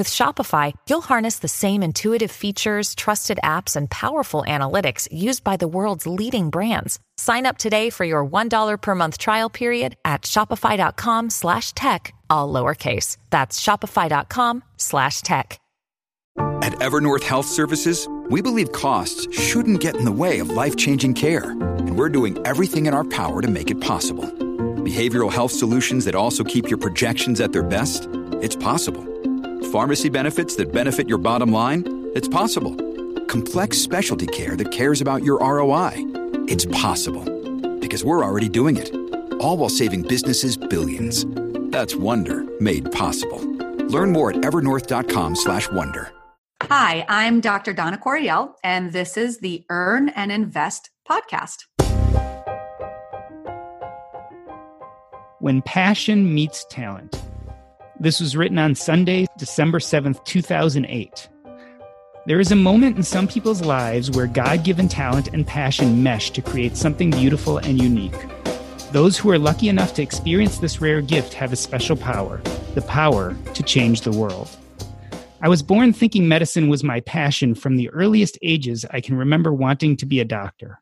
[0.00, 5.58] With Shopify, you'll harness the same intuitive features, trusted apps, and powerful analytics used by
[5.58, 6.98] the world's leading brands.
[7.18, 12.50] Sign up today for your $1 per month trial period at shopify.com slash tech, all
[12.50, 13.18] lowercase.
[13.28, 15.60] That's shopify.com slash tech.
[16.62, 21.50] At Evernorth Health Services, we believe costs shouldn't get in the way of life-changing care.
[21.76, 24.24] And we're doing everything in our power to make it possible.
[24.80, 28.08] Behavioral health solutions that also keep your projections at their best?
[28.40, 29.09] It's possible.
[29.72, 32.10] Pharmacy benefits that benefit your bottom line?
[32.16, 32.74] It's possible.
[33.26, 35.92] Complex specialty care that cares about your ROI?
[36.48, 37.22] It's possible.
[37.78, 38.92] Because we're already doing it.
[39.34, 41.24] All while saving businesses billions.
[41.70, 43.38] That's Wonder made possible.
[43.86, 46.10] Learn more at evernorth.com slash wonder.
[46.64, 47.72] Hi, I'm Dr.
[47.72, 51.66] Dana Corriel, and this is the Earn and Invest podcast.
[55.38, 57.20] When Passion Meets Talent.
[58.02, 61.28] This was written on Sunday, December 7th, 2008.
[62.24, 66.30] There is a moment in some people's lives where God given talent and passion mesh
[66.30, 68.16] to create something beautiful and unique.
[68.92, 72.40] Those who are lucky enough to experience this rare gift have a special power
[72.74, 74.48] the power to change the world.
[75.42, 79.52] I was born thinking medicine was my passion from the earliest ages I can remember
[79.52, 80.80] wanting to be a doctor.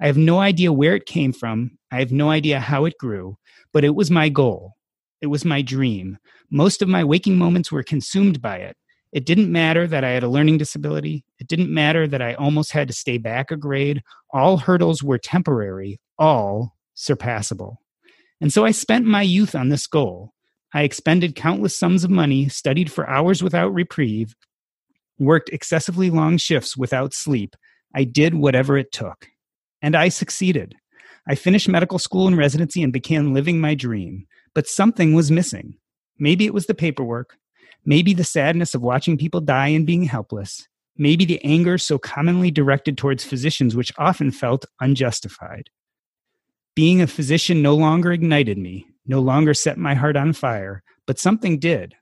[0.00, 3.36] I have no idea where it came from, I have no idea how it grew,
[3.74, 4.76] but it was my goal.
[5.20, 6.18] It was my dream.
[6.54, 8.76] Most of my waking moments were consumed by it.
[9.10, 11.24] It didn't matter that I had a learning disability.
[11.40, 14.02] It didn't matter that I almost had to stay back a grade.
[14.32, 17.78] All hurdles were temporary, all surpassable.
[18.40, 20.32] And so I spent my youth on this goal.
[20.72, 24.36] I expended countless sums of money, studied for hours without reprieve,
[25.18, 27.56] worked excessively long shifts without sleep.
[27.96, 29.26] I did whatever it took.
[29.82, 30.76] And I succeeded.
[31.28, 34.28] I finished medical school and residency and began living my dream.
[34.54, 35.78] But something was missing.
[36.18, 37.36] Maybe it was the paperwork.
[37.84, 40.66] Maybe the sadness of watching people die and being helpless.
[40.96, 45.70] Maybe the anger so commonly directed towards physicians, which often felt unjustified.
[46.74, 51.18] Being a physician no longer ignited me, no longer set my heart on fire, but
[51.18, 51.94] something did.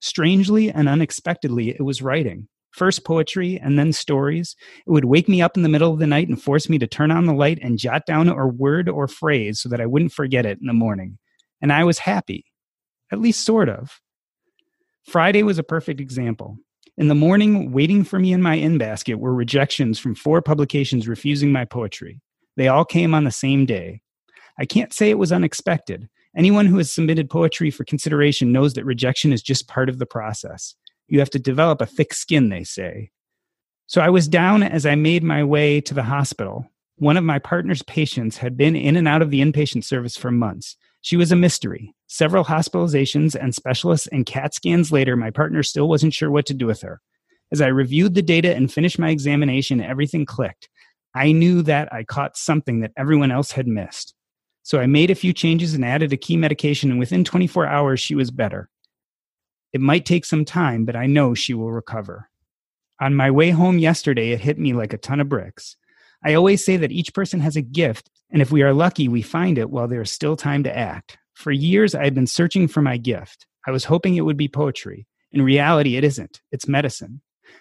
[0.00, 2.48] Strangely and unexpectedly, it was writing.
[2.70, 4.54] First poetry and then stories.
[4.86, 6.86] It would wake me up in the middle of the night and force me to
[6.86, 10.12] turn on the light and jot down a word or phrase so that I wouldn't
[10.12, 11.18] forget it in the morning.
[11.60, 12.44] And I was happy,
[13.12, 14.00] at least sort of.
[15.04, 16.58] Friday was a perfect example.
[16.96, 21.08] In the morning, waiting for me in my in basket were rejections from four publications
[21.08, 22.20] refusing my poetry.
[22.56, 24.02] They all came on the same day.
[24.58, 26.08] I can't say it was unexpected.
[26.36, 30.06] Anyone who has submitted poetry for consideration knows that rejection is just part of the
[30.06, 30.74] process.
[31.06, 33.10] You have to develop a thick skin, they say.
[33.86, 36.70] So I was down as I made my way to the hospital.
[36.96, 40.30] One of my partner's patients had been in and out of the inpatient service for
[40.30, 40.76] months.
[41.00, 41.94] She was a mystery.
[42.06, 46.54] Several hospitalizations and specialists and CAT scans later, my partner still wasn't sure what to
[46.54, 47.00] do with her.
[47.52, 50.68] As I reviewed the data and finished my examination, everything clicked.
[51.14, 54.14] I knew that I caught something that everyone else had missed.
[54.62, 58.00] So I made a few changes and added a key medication, and within 24 hours,
[58.00, 58.68] she was better.
[59.72, 62.28] It might take some time, but I know she will recover.
[63.00, 65.76] On my way home yesterday, it hit me like a ton of bricks.
[66.24, 69.22] I always say that each person has a gift, and if we are lucky, we
[69.22, 71.16] find it while there is still time to act.
[71.34, 73.46] For years, I have been searching for my gift.
[73.66, 75.06] I was hoping it would be poetry.
[75.30, 76.40] In reality, it isn't.
[76.50, 77.20] It's medicine.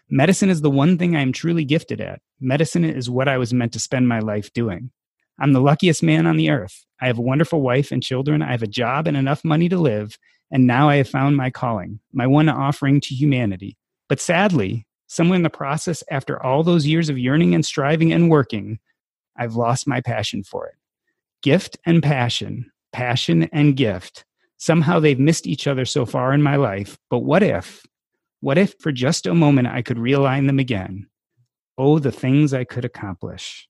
[0.09, 2.21] Medicine is the one thing I am truly gifted at.
[2.39, 4.91] Medicine is what I was meant to spend my life doing.
[5.39, 6.85] I'm the luckiest man on the earth.
[6.99, 8.41] I have a wonderful wife and children.
[8.41, 10.17] I have a job and enough money to live.
[10.49, 13.77] And now I have found my calling, my one offering to humanity.
[14.09, 18.29] But sadly, somewhere in the process, after all those years of yearning and striving and
[18.29, 18.79] working,
[19.37, 20.75] I've lost my passion for it.
[21.41, 24.25] Gift and passion, passion and gift.
[24.57, 26.97] Somehow they've missed each other so far in my life.
[27.09, 27.85] But what if,
[28.41, 31.07] what if for just a moment I could realign them again?
[31.77, 33.67] Oh, the things I could accomplish.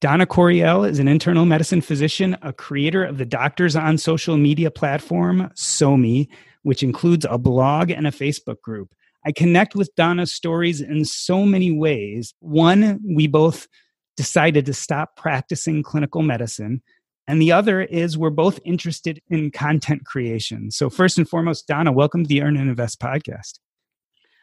[0.00, 4.70] Dana Corriel is an internal medicine physician, a creator of the Doctors on Social Media
[4.70, 6.28] platform, SOMI,
[6.62, 8.94] which includes a blog and a Facebook group.
[9.28, 12.32] I connect with Dana's stories in so many ways.
[12.40, 13.68] One, we both
[14.16, 16.80] decided to stop practicing clinical medicine.
[17.26, 20.70] And the other is we're both interested in content creation.
[20.70, 23.58] So, first and foremost, Donna, welcome to the Earn and Invest podcast.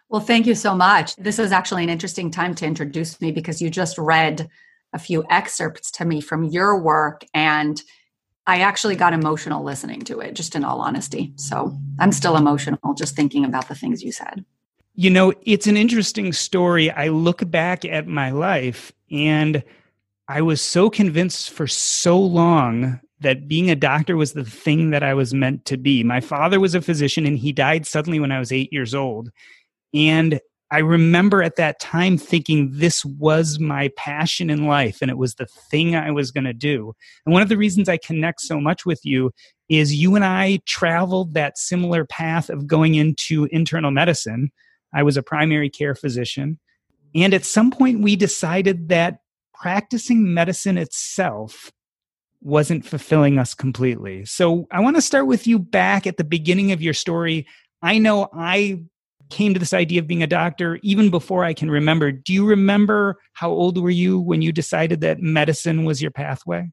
[0.07, 1.15] Well, thank you so much.
[1.15, 4.47] This is actually an interesting time to introduce me because you just read
[4.93, 7.81] a few excerpts to me from your work and
[8.45, 11.33] I actually got emotional listening to it, just in all honesty.
[11.37, 14.45] So I'm still emotional just thinking about the things you said.
[14.97, 16.89] You know, it's an interesting story.
[16.89, 19.61] I look back at my life and
[20.29, 25.03] I was so convinced for so long that being a doctor was the thing that
[25.03, 26.01] I was meant to be.
[26.03, 29.31] My father was a physician and he died suddenly when I was eight years old.
[29.93, 30.39] And
[30.71, 35.35] I remember at that time thinking this was my passion in life and it was
[35.35, 36.93] the thing I was going to do.
[37.25, 39.31] And one of the reasons I connect so much with you
[39.67, 44.51] is you and I traveled that similar path of going into internal medicine.
[44.95, 46.57] I was a primary care physician.
[47.13, 49.19] And at some point, we decided that
[49.53, 51.71] practicing medicine itself
[52.41, 54.23] wasn't fulfilling us completely.
[54.25, 57.47] So I want to start with you back at the beginning of your story.
[57.81, 58.83] I know I
[59.29, 62.11] came to this idea of being a doctor even before I can remember.
[62.11, 66.69] Do you remember how old were you when you decided that medicine was your pathway?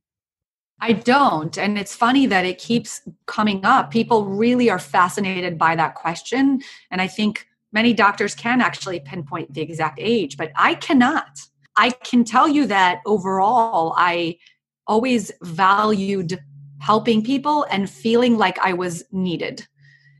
[0.80, 1.56] I don't.
[1.56, 3.90] And it's funny that it keeps coming up.
[3.90, 6.60] People really are fascinated by that question.
[6.90, 11.40] And I think many doctors can actually pinpoint the exact age, but I cannot.
[11.76, 14.38] I can tell you that overall, I
[14.86, 16.38] always valued
[16.80, 19.66] helping people and feeling like I was needed.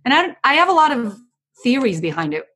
[0.05, 1.19] And I, I have a lot of
[1.63, 2.47] theories behind it.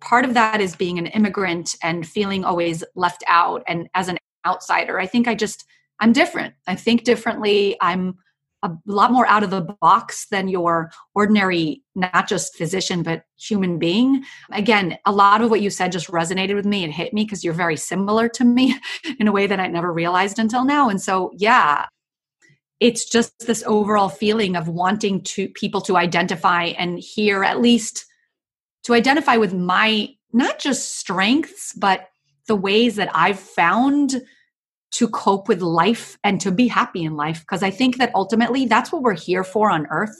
[0.00, 4.18] Part of that is being an immigrant and feeling always left out and as an
[4.44, 5.00] outsider.
[5.00, 5.64] I think I just,
[6.00, 6.54] I'm different.
[6.66, 7.76] I think differently.
[7.80, 8.16] I'm
[8.64, 13.78] a lot more out of the box than your ordinary, not just physician, but human
[13.78, 14.24] being.
[14.50, 16.82] Again, a lot of what you said just resonated with me.
[16.82, 18.76] It hit me because you're very similar to me
[19.20, 20.88] in a way that I never realized until now.
[20.88, 21.86] And so, yeah,
[22.80, 28.06] it's just this overall feeling of wanting to people to identify and hear at least
[28.84, 32.08] to identify with my not just strengths, but
[32.48, 34.22] the ways that I've found
[34.94, 37.40] to cope with life and to be happy in life.
[37.40, 40.16] Because I think that ultimately that's what we're here for on earth.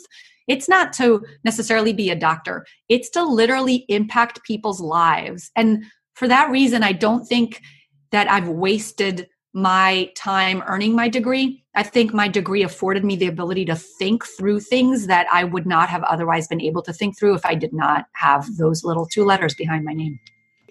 [0.46, 5.50] It's not to necessarily be a doctor, it's to literally impact people's lives.
[5.56, 5.84] And
[6.14, 7.62] for that reason, I don't think
[8.10, 11.64] that I've wasted my time earning my degree.
[11.76, 15.66] I think my degree afforded me the ability to think through things that I would
[15.66, 19.06] not have otherwise been able to think through if I did not have those little
[19.06, 20.18] two letters behind my name.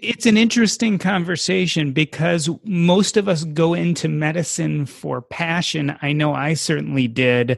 [0.04, 5.98] It's an interesting conversation because most of us go into medicine for passion.
[6.02, 7.58] I know I certainly did.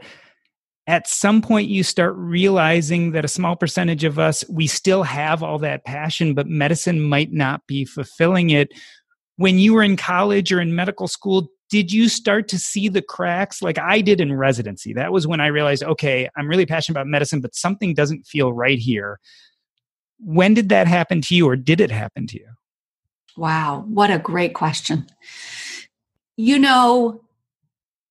[0.85, 5.41] At some point, you start realizing that a small percentage of us, we still have
[5.41, 8.71] all that passion, but medicine might not be fulfilling it
[9.37, 13.01] when you were in college or in medical school did you start to see the
[13.01, 14.93] cracks like I did in residency?
[14.93, 18.53] That was when I realized, okay, I'm really passionate about medicine, but something doesn't feel
[18.53, 19.19] right here.
[20.19, 22.47] When did that happen to you, or did it happen to you?
[23.37, 25.07] Wow, what a great question.
[26.37, 27.21] You know,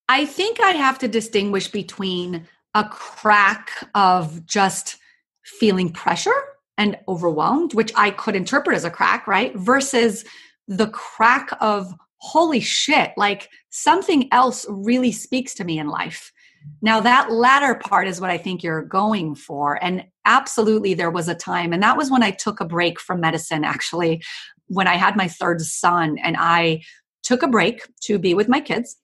[0.08, 4.98] I think I have to distinguish between a crack of just
[5.44, 6.34] feeling pressure
[6.76, 9.54] and overwhelmed, which I could interpret as a crack, right?
[9.56, 10.24] Versus
[10.68, 16.32] the crack of holy shit, like something else really speaks to me in life.
[16.80, 19.82] Now, that latter part is what I think you're going for.
[19.82, 23.20] And absolutely, there was a time, and that was when I took a break from
[23.20, 24.22] medicine, actually,
[24.66, 26.82] when I had my third son, and I
[27.22, 28.96] took a break to be with my kids.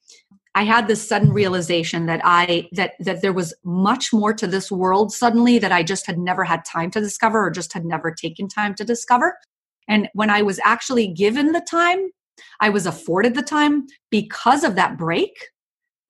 [0.55, 4.70] I had this sudden realization that I that that there was much more to this
[4.70, 8.11] world suddenly that I just had never had time to discover or just had never
[8.11, 9.38] taken time to discover.
[9.87, 12.11] And when I was actually given the time,
[12.59, 15.33] I was afforded the time because of that break.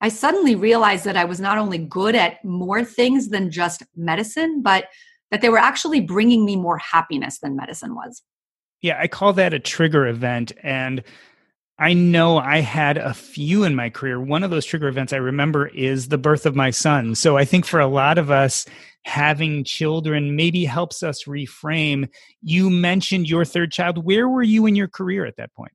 [0.01, 4.63] I suddenly realized that I was not only good at more things than just medicine,
[4.63, 4.87] but
[5.31, 8.23] that they were actually bringing me more happiness than medicine was.
[8.83, 10.53] Yeah, I call that a trigger event.
[10.63, 11.03] And
[11.79, 14.21] I know I had a few in my career.
[14.21, 17.15] One of those trigger events I remember is the birth of my son.
[17.15, 18.67] So I think for a lot of us,
[19.05, 22.09] having children maybe helps us reframe.
[22.43, 24.05] You mentioned your third child.
[24.05, 25.73] Where were you in your career at that point?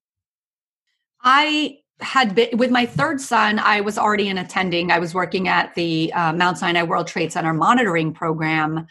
[1.24, 5.47] I had been with my third son i was already in attending i was working
[5.47, 8.85] at the uh, mount sinai world trade center monitoring program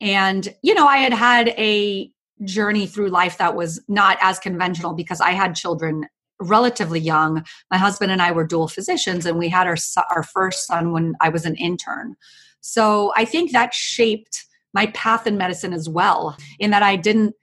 [0.00, 2.10] and you know i had had a
[2.44, 6.06] journey through life that was not as conventional because I had children
[6.40, 7.44] relatively young.
[7.70, 9.76] My husband and I were dual physicians, and we had our
[10.10, 12.16] our first son when I was an intern.
[12.60, 17.34] So I think that shaped my path in medicine as well, in that I didn't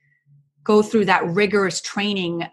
[0.64, 2.46] go through that rigorous training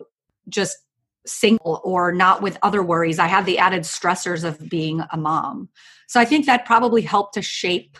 [0.50, 0.78] just
[1.26, 3.18] single or not with other worries.
[3.18, 5.70] I had the added stressors of being a mom.
[6.08, 7.98] So I think that probably helped to shape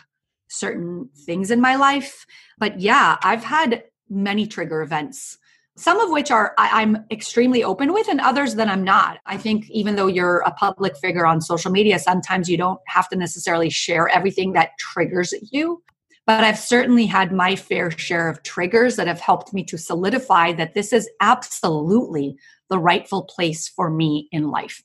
[0.54, 2.26] certain things in my life.
[2.58, 5.38] But yeah, I've had many trigger events
[5.76, 9.18] some of which are I, am extremely open with and others that i'm not.
[9.26, 13.08] I think even though you're a public figure on social media sometimes you don't have
[13.08, 15.82] to necessarily share everything that triggers you.
[16.26, 20.52] But i've certainly had my fair share of triggers that have helped me to solidify
[20.52, 22.36] that this is absolutely
[22.70, 24.82] the rightful place for me in life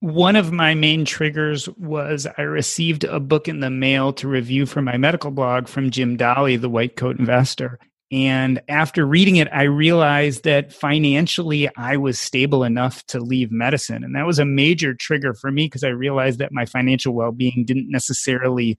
[0.00, 4.64] one of my main triggers was I received a book in the mail to review
[4.64, 7.78] for my medical blog from Jim Dahle, the white coat investor.
[8.10, 14.02] And after reading it, I realized that financially I was stable enough to leave medicine.
[14.02, 17.32] And that was a major trigger for me because I realized that my financial well
[17.32, 18.78] being didn't necessarily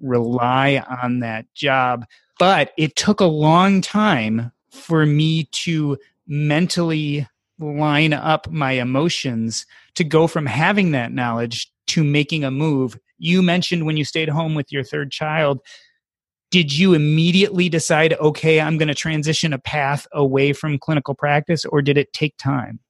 [0.00, 2.06] rely on that job.
[2.38, 7.26] But it took a long time for me to mentally
[7.60, 12.98] line up my emotions to go from having that knowledge to making a move.
[13.18, 15.60] You mentioned when you stayed home with your third child
[16.50, 21.64] did you immediately decide okay i'm going to transition a path away from clinical practice
[21.64, 22.80] or did it take time?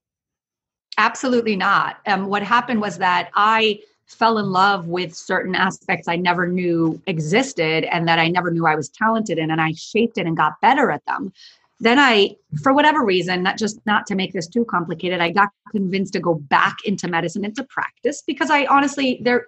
[0.99, 1.99] Absolutely not.
[2.07, 7.00] Um, what happened was that i fell in love with certain aspects i never knew
[7.07, 10.37] existed and that i never knew i was talented in and i shaped it and
[10.37, 11.33] got better at them
[11.80, 15.49] then I, for whatever reason, not just not to make this too complicated, I got
[15.72, 19.46] convinced to go back into medicine, into practice, because I honestly, there,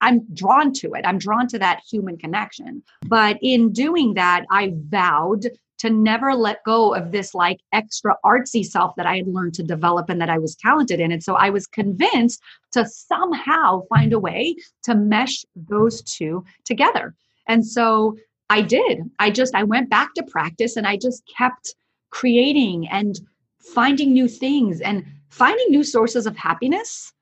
[0.00, 1.04] I'm drawn to it.
[1.04, 2.82] I'm drawn to that human connection.
[3.06, 5.46] But in doing that, I vowed
[5.80, 9.62] to never let go of this like extra artsy self that I had learned to
[9.62, 11.12] develop and that I was talented in.
[11.12, 12.40] And so I was convinced
[12.72, 17.14] to somehow find a way to mesh those two together.
[17.48, 18.16] And so
[18.50, 18.98] I did.
[19.18, 21.74] I just, I went back to practice and I just kept
[22.10, 23.18] creating and
[23.58, 27.12] finding new things and finding new sources of happiness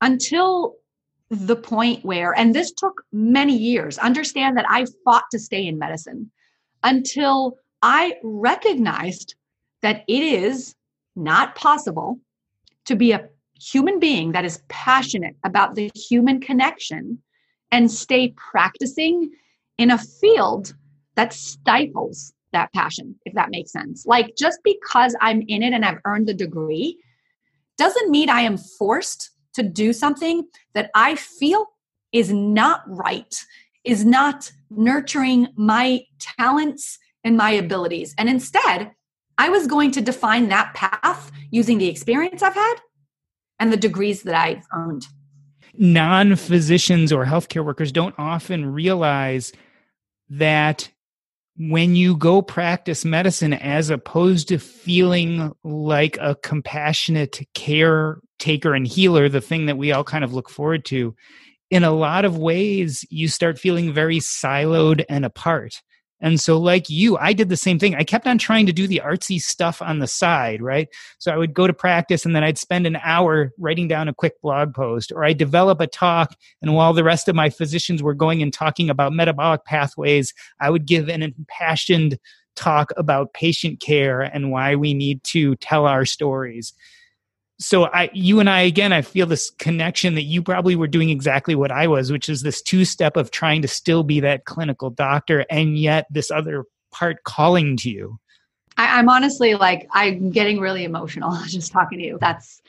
[0.00, 0.76] until
[1.30, 5.78] the point where, and this took many years, understand that I fought to stay in
[5.78, 6.30] medicine
[6.82, 9.36] until I recognized
[9.82, 10.74] that it is
[11.14, 12.18] not possible
[12.86, 17.22] to be a human being that is passionate about the human connection
[17.70, 19.30] and stay practicing
[19.80, 20.74] in a field
[21.16, 24.04] that stifles that passion, if that makes sense.
[24.04, 26.98] Like just because I'm in it and I've earned the degree
[27.78, 31.66] doesn't mean I am forced to do something that I feel
[32.12, 33.34] is not right,
[33.84, 38.14] is not nurturing my talents and my abilities.
[38.18, 38.90] And instead,
[39.38, 42.76] I was going to define that path using the experience I've had
[43.58, 45.06] and the degrees that I've earned.
[45.78, 49.52] Non physicians or healthcare workers don't often realize
[50.30, 50.90] that
[51.58, 59.28] when you go practice medicine as opposed to feeling like a compassionate caretaker and healer
[59.28, 61.14] the thing that we all kind of look forward to
[61.70, 65.82] in a lot of ways you start feeling very siloed and apart
[66.20, 67.94] and so, like you, I did the same thing.
[67.94, 70.88] I kept on trying to do the artsy stuff on the side, right?
[71.18, 74.14] So I would go to practice and then I'd spend an hour writing down a
[74.14, 76.34] quick blog post, or I'd develop a talk.
[76.60, 80.70] And while the rest of my physicians were going and talking about metabolic pathways, I
[80.70, 82.18] would give an impassioned
[82.56, 86.74] talk about patient care and why we need to tell our stories
[87.60, 91.10] so I, you and I, again, I feel this connection that you probably were doing
[91.10, 94.46] exactly what I was, which is this two step of trying to still be that
[94.46, 98.18] clinical doctor and yet this other part calling to you.
[98.78, 102.18] I, I'm honestly like, I'm getting really emotional just talking to you.
[102.18, 102.62] That's,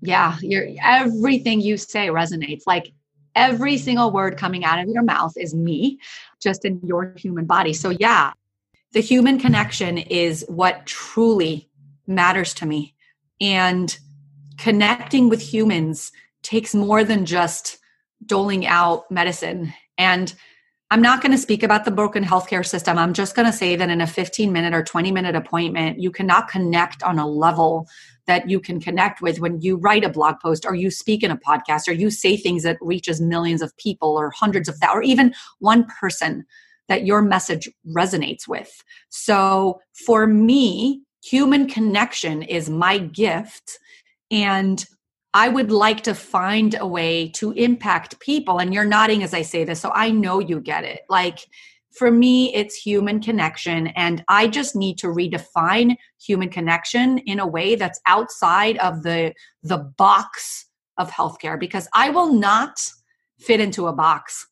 [0.00, 2.62] yeah, you're, everything you say resonates.
[2.66, 2.90] Like
[3.36, 5.98] every single word coming out of your mouth is me,
[6.40, 7.74] just in your human body.
[7.74, 8.32] So, yeah,
[8.92, 11.68] the human connection is what truly
[12.06, 12.94] matters to me.
[13.38, 13.98] And
[14.62, 16.12] connecting with humans
[16.44, 17.78] takes more than just
[18.24, 19.74] doling out medicine.
[19.98, 20.32] And
[20.92, 22.96] I'm not going to speak about the broken healthcare system.
[22.96, 26.12] I'm just going to say that in a 15 minute or 20 minute appointment, you
[26.12, 27.88] cannot connect on a level
[28.28, 31.32] that you can connect with when you write a blog post or you speak in
[31.32, 34.96] a podcast or you say things that reaches millions of people or hundreds of thousands
[34.96, 36.44] or even one person
[36.86, 38.84] that your message resonates with.
[39.08, 43.80] So for me, human connection is my gift
[44.32, 44.84] and
[45.34, 48.58] I would like to find a way to impact people.
[48.58, 51.02] And you're nodding as I say this, so I know you get it.
[51.08, 51.46] Like,
[51.92, 53.88] for me, it's human connection.
[53.88, 59.34] And I just need to redefine human connection in a way that's outside of the,
[59.62, 62.80] the box of healthcare because I will not
[63.38, 64.46] fit into a box.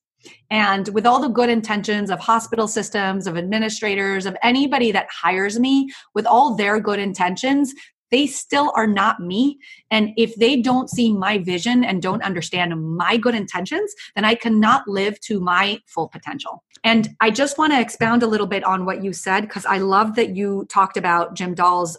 [0.51, 5.59] And with all the good intentions of hospital systems, of administrators, of anybody that hires
[5.59, 7.73] me, with all their good intentions,
[8.11, 9.59] they still are not me.
[9.91, 14.35] And if they don't see my vision and don't understand my good intentions, then I
[14.35, 16.63] cannot live to my full potential.
[16.83, 19.79] And I just want to expound a little bit on what you said because I
[19.79, 21.99] love that you talked about Jim Dahle's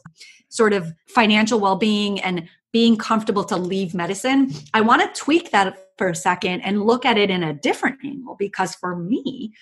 [0.50, 4.52] sort of financial well being and being comfortable to leave medicine.
[4.74, 8.00] I want to tweak that for a second and look at it in a different
[8.04, 9.54] angle because for me,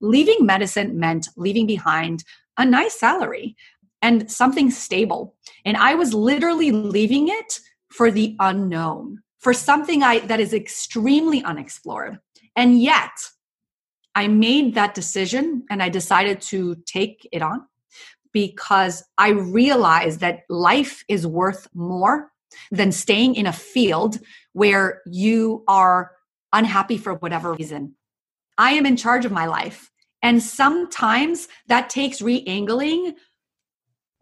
[0.00, 2.24] leaving medicine meant leaving behind
[2.58, 3.56] a nice salary
[4.02, 5.34] and something stable.
[5.64, 11.42] And I was literally leaving it for the unknown, for something I that is extremely
[11.42, 12.18] unexplored.
[12.54, 13.12] And yet,
[14.14, 17.66] I made that decision and I decided to take it on
[18.32, 22.30] because I realized that life is worth more
[22.70, 24.18] than staying in a field
[24.52, 26.12] where you are
[26.52, 27.94] unhappy for whatever reason.
[28.56, 29.90] I am in charge of my life.
[30.22, 33.14] And sometimes that takes re angling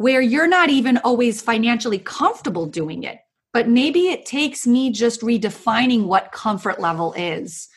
[0.05, 3.21] where you're not even always financially comfortable doing it.
[3.55, 7.69] But maybe it takes me just redefining what comfort level is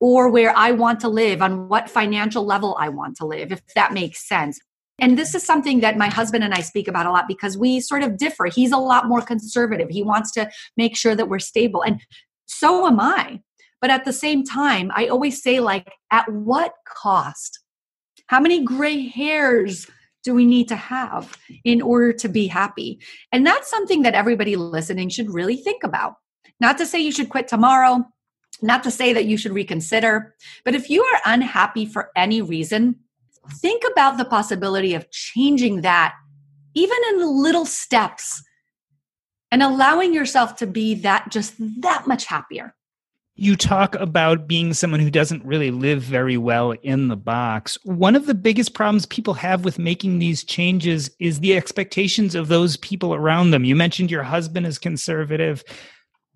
[0.00, 3.62] or where I want to live, on what financial level I want to live, if
[3.76, 4.58] that makes sense.
[4.98, 7.78] And this is something that my husband and I speak about a lot because we
[7.78, 8.46] sort of differ.
[8.46, 9.88] He's a lot more conservative.
[9.88, 11.82] He wants to make sure that we're stable.
[11.82, 12.00] And
[12.46, 13.42] so am I.
[13.80, 17.60] But at the same time, I always say, like, at what cost?
[18.26, 19.86] How many gray hairs
[20.26, 22.98] do we need to have in order to be happy?
[23.30, 26.16] And that's something that everybody listening should really think about.
[26.58, 28.04] Not to say you should quit tomorrow,
[28.60, 32.96] not to say that you should reconsider, but if you are unhappy for any reason,
[33.60, 36.12] think about the possibility of changing that
[36.74, 38.42] even in little steps
[39.52, 42.74] and allowing yourself to be that just that much happier
[43.38, 47.76] you talk about being someone who doesn't really live very well in the box.
[47.84, 52.48] One of the biggest problems people have with making these changes is the expectations of
[52.48, 53.64] those people around them.
[53.64, 55.62] You mentioned your husband is conservative.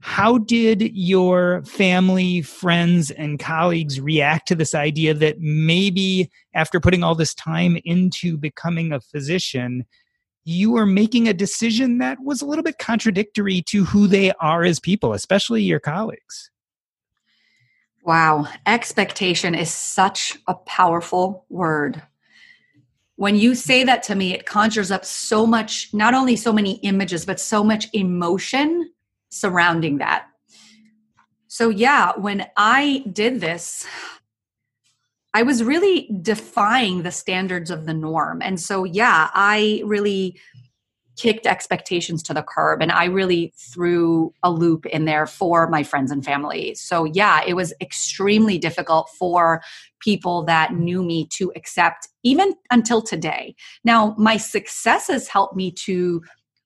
[0.00, 7.02] How did your family, friends, and colleagues react to this idea that maybe after putting
[7.02, 9.86] all this time into becoming a physician,
[10.44, 14.64] you were making a decision that was a little bit contradictory to who they are
[14.64, 16.50] as people, especially your colleagues?
[18.02, 22.02] Wow, expectation is such a powerful word.
[23.16, 26.76] When you say that to me, it conjures up so much, not only so many
[26.76, 28.90] images, but so much emotion
[29.28, 30.26] surrounding that.
[31.46, 33.86] So, yeah, when I did this,
[35.34, 38.40] I was really defying the standards of the norm.
[38.40, 40.40] And so, yeah, I really
[41.20, 45.82] kicked expectations to the curb and I really threw a loop in there for my
[45.82, 46.74] friends and family.
[46.74, 49.60] So, yeah, it was extremely difficult for
[50.00, 53.54] people that knew me to accept even until today.
[53.84, 56.22] Now, my successes helped me to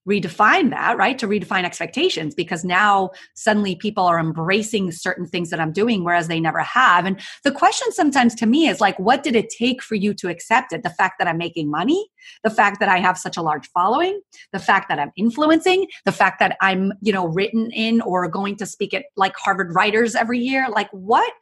[0.09, 1.19] redefine that, right?
[1.19, 6.29] To redefine expectations because now suddenly people are embracing certain things that I'm doing, whereas
[6.29, 7.07] they never have.
[7.07, 10.29] And the question sometimes to me is like, what did it take for you to
[10.29, 10.83] accept it?
[10.83, 12.07] The fact that I'm making money,
[12.43, 14.21] the fact that I have such a large following,
[14.53, 18.57] the fact that I'm influencing, the fact that I'm, you know, written in or going
[18.57, 20.67] to speak at like Harvard Writers every year.
[20.71, 21.33] Like, what?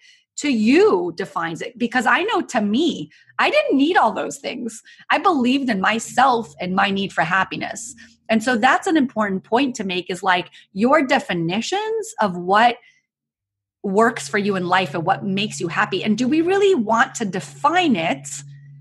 [0.43, 4.83] To you defines it because I know to me, I didn't need all those things.
[5.09, 7.95] I believed in myself and my need for happiness.
[8.29, 12.79] And so that's an important point to make is like your definitions of what
[13.85, 16.03] works for you in life and what makes you happy.
[16.03, 18.29] And do we really want to define it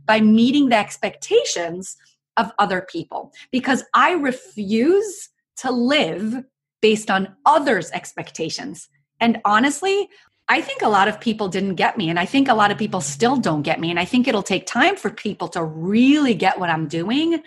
[0.07, 1.95] by meeting the expectations
[2.37, 3.33] of other people?
[3.51, 6.43] Because I refuse to live
[6.81, 8.89] based on others' expectations.
[9.19, 10.09] And honestly,
[10.51, 12.77] I think a lot of people didn't get me, and I think a lot of
[12.77, 13.89] people still don't get me.
[13.89, 17.41] And I think it'll take time for people to really get what I'm doing.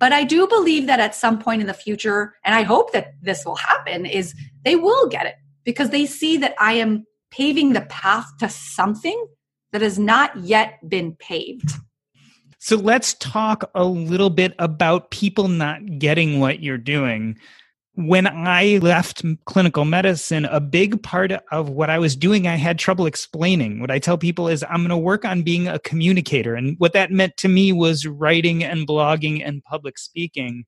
[0.00, 3.12] But I do believe that at some point in the future, and I hope that
[3.22, 7.74] this will happen, is they will get it because they see that I am paving
[7.74, 9.26] the path to something
[9.70, 11.70] that has not yet been paved.
[12.58, 17.38] So let's talk a little bit about people not getting what you're doing
[17.98, 22.78] when I left clinical medicine, a big part of what I was doing, I had
[22.78, 23.80] trouble explaining.
[23.80, 26.54] What I tell people is I'm going to work on being a communicator.
[26.54, 30.64] And what that meant to me was writing and blogging and public speaking.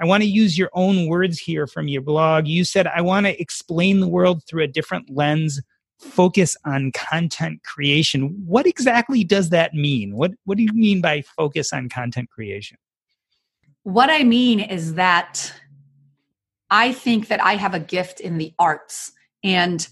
[0.00, 2.46] I want to use your own words here from your blog.
[2.46, 5.60] You said, I want to explain the world through a different lens,
[5.98, 8.44] focus on content creation.
[8.46, 10.14] What exactly does that mean?
[10.14, 12.76] What, what do you mean by focus on content creation?
[13.82, 15.52] What I mean is that
[16.70, 19.12] I think that I have a gift in the arts.
[19.42, 19.86] And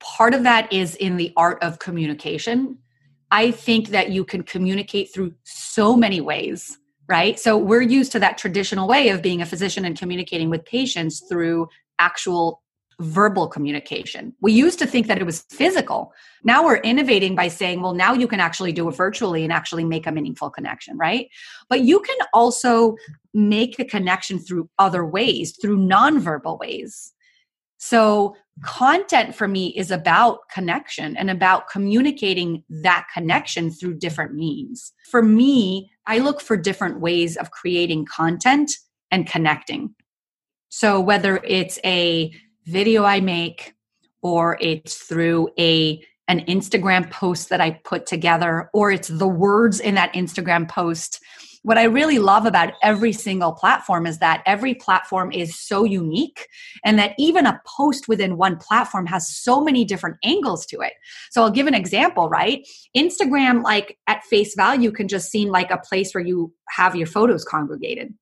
[0.00, 2.78] part of that is in the art of communication.
[3.30, 7.38] I think that you can communicate through so many ways, right?
[7.38, 11.22] So we're used to that traditional way of being a physician and communicating with patients
[11.28, 11.68] through
[11.98, 12.61] actual
[13.02, 14.34] verbal communication.
[14.40, 16.12] We used to think that it was physical.
[16.44, 19.84] Now we're innovating by saying, well, now you can actually do it virtually and actually
[19.84, 21.28] make a meaningful connection, right?
[21.68, 22.96] But you can also
[23.34, 27.12] make a connection through other ways, through nonverbal ways.
[27.78, 34.92] So, content for me is about connection and about communicating that connection through different means.
[35.10, 38.70] For me, I look for different ways of creating content
[39.10, 39.94] and connecting.
[40.68, 42.32] So, whether it's a
[42.66, 43.74] video I make
[44.22, 49.80] or it's through a an Instagram post that I put together or it's the words
[49.80, 51.20] in that Instagram post
[51.62, 56.48] what I really love about every single platform is that every platform is so unique
[56.84, 60.94] and that even a post within one platform has so many different angles to it.
[61.30, 62.66] So I'll give an example, right?
[62.96, 67.06] Instagram, like at face value, can just seem like a place where you have your
[67.06, 68.12] photos congregated.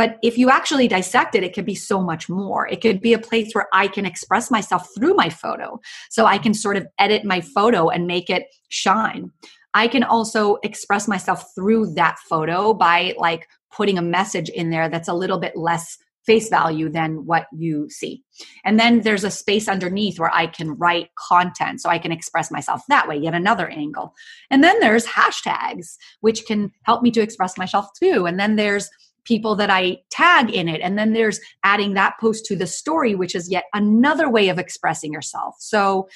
[0.00, 2.66] But if you actually dissect it, it could be so much more.
[2.66, 5.78] It could be a place where I can express myself through my photo.
[6.08, 9.30] So I can sort of edit my photo and make it shine.
[9.74, 14.88] I can also express myself through that photo by like putting a message in there
[14.88, 18.22] that's a little bit less face value than what you see.
[18.64, 22.50] And then there's a space underneath where I can write content so I can express
[22.50, 24.14] myself that way, yet another angle.
[24.50, 28.24] And then there's hashtags, which can help me to express myself too.
[28.24, 28.88] And then there's
[29.24, 30.80] people that I tag in it.
[30.80, 34.58] And then there's adding that post to the story, which is yet another way of
[34.58, 35.56] expressing yourself.
[35.58, 36.08] So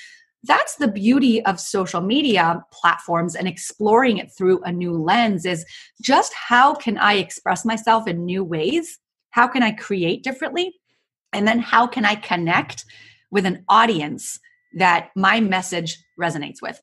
[0.44, 5.64] that's the beauty of social media platforms and exploring it through a new lens is
[6.02, 8.98] just how can I express myself in new ways?
[9.30, 10.74] How can I create differently?
[11.32, 12.84] And then how can I connect
[13.30, 14.38] with an audience
[14.76, 16.80] that my message resonates with?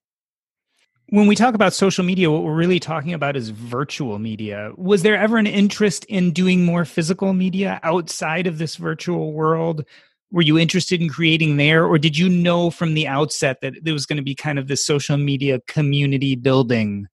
[1.11, 4.71] When we talk about social media, what we're really talking about is virtual media.
[4.77, 9.85] Was there ever an interest in doing more physical media outside of this virtual world?
[10.31, 13.93] were you interested in creating there or did you know from the outset that there
[13.93, 17.07] was going to be kind of this social media community building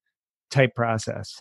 [0.51, 1.41] type process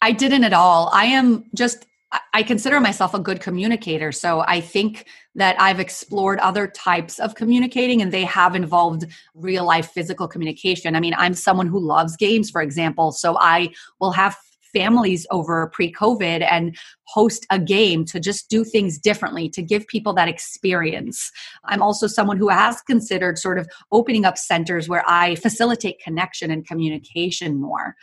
[0.00, 1.86] i didn't at all i am just
[2.34, 7.34] i consider myself a good communicator so i think that i've explored other types of
[7.34, 12.16] communicating and they have involved real life physical communication i mean i'm someone who loves
[12.16, 13.68] games for example so i
[14.00, 14.36] will have
[14.76, 19.86] families over pre COVID and host a game to just do things differently, to give
[19.86, 21.30] people that experience.
[21.64, 26.50] I'm also someone who has considered sort of opening up centers where I facilitate connection
[26.50, 27.96] and communication more.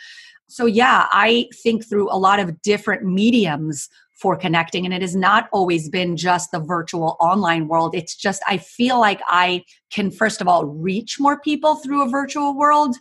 [0.48, 4.86] So, yeah, I think through a lot of different mediums for connecting.
[4.86, 7.96] And it has not always been just the virtual online world.
[7.96, 12.10] It's just, I feel like I can, first of all, reach more people through a
[12.10, 12.96] virtual world.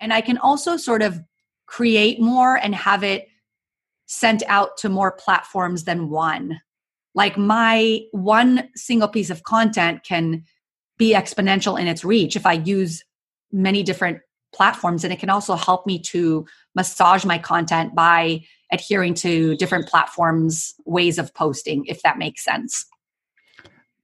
[0.00, 1.20] And I can also sort of
[1.66, 3.26] create more and have it
[4.06, 6.60] sent out to more platforms than one.
[7.14, 10.44] Like my one single piece of content can
[10.96, 13.04] be exponential in its reach if I use
[13.50, 14.18] many different
[14.52, 18.40] platforms and it can also help me to massage my content by
[18.72, 22.86] adhering to different platforms ways of posting if that makes sense.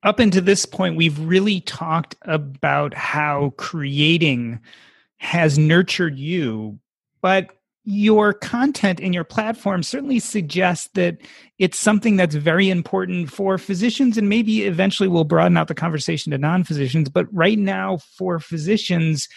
[0.03, 4.61] Up until this point we've really talked about how creating
[5.19, 6.79] has nurtured you
[7.23, 7.51] but
[7.87, 11.19] your content and your platform certainly suggests that
[11.59, 16.33] it's something that's very important for physicians and maybe eventually we'll broaden out the conversation
[16.33, 19.29] to non-physicians but right now for physicians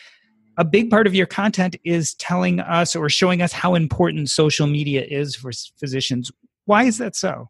[0.58, 4.68] a big part of your content is telling us or showing us how important social
[4.68, 6.32] media is for physicians.
[6.66, 7.50] Why is that so?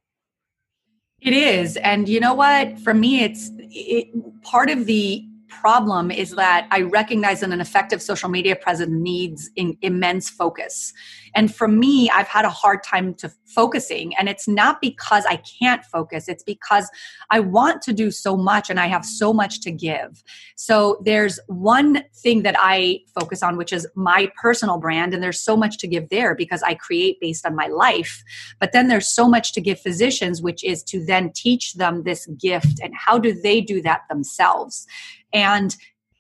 [1.22, 2.78] It is and you know what?
[2.80, 4.08] For me it's it,
[4.44, 9.50] part of the problem is that I recognize that an effective social media presence needs
[9.56, 10.94] in, immense focus.
[11.36, 14.16] And for me, I've had a hard time to focusing.
[14.16, 16.90] And it's not because I can't focus, it's because
[17.30, 20.24] I want to do so much and I have so much to give.
[20.56, 25.14] So there's one thing that I focus on, which is my personal brand.
[25.14, 28.24] And there's so much to give there because I create based on my life.
[28.60, 32.26] But then there's so much to give physicians, which is to then teach them this
[32.28, 34.88] gift and how do they do that themselves.
[35.34, 35.76] And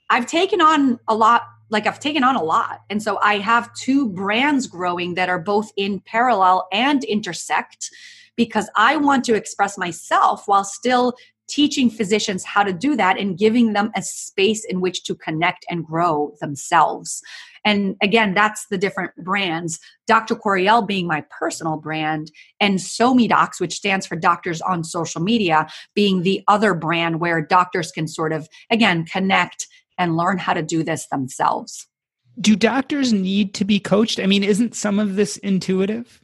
[0.09, 2.81] I've taken on a lot like I've taken on a lot.
[2.89, 7.89] And so I have two brands growing that are both in parallel and intersect
[8.37, 11.13] because I want to express myself while still
[11.49, 15.65] teaching physicians how to do that and giving them a space in which to connect
[15.69, 17.21] and grow themselves.
[17.63, 19.79] And again, that's the different brands.
[20.07, 20.35] Dr.
[20.35, 26.21] Corriel being my personal brand, and SoMeDocs, which stands for Doctors on Social Media, being
[26.21, 30.83] the other brand where doctors can sort of, again, connect and learn how to do
[30.83, 31.87] this themselves.
[32.39, 34.19] Do doctors need to be coached?
[34.19, 36.21] I mean, isn't some of this intuitive?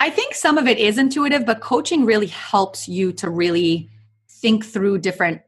[0.00, 3.88] I think some of it is intuitive, but coaching really helps you to really
[4.28, 5.40] think through different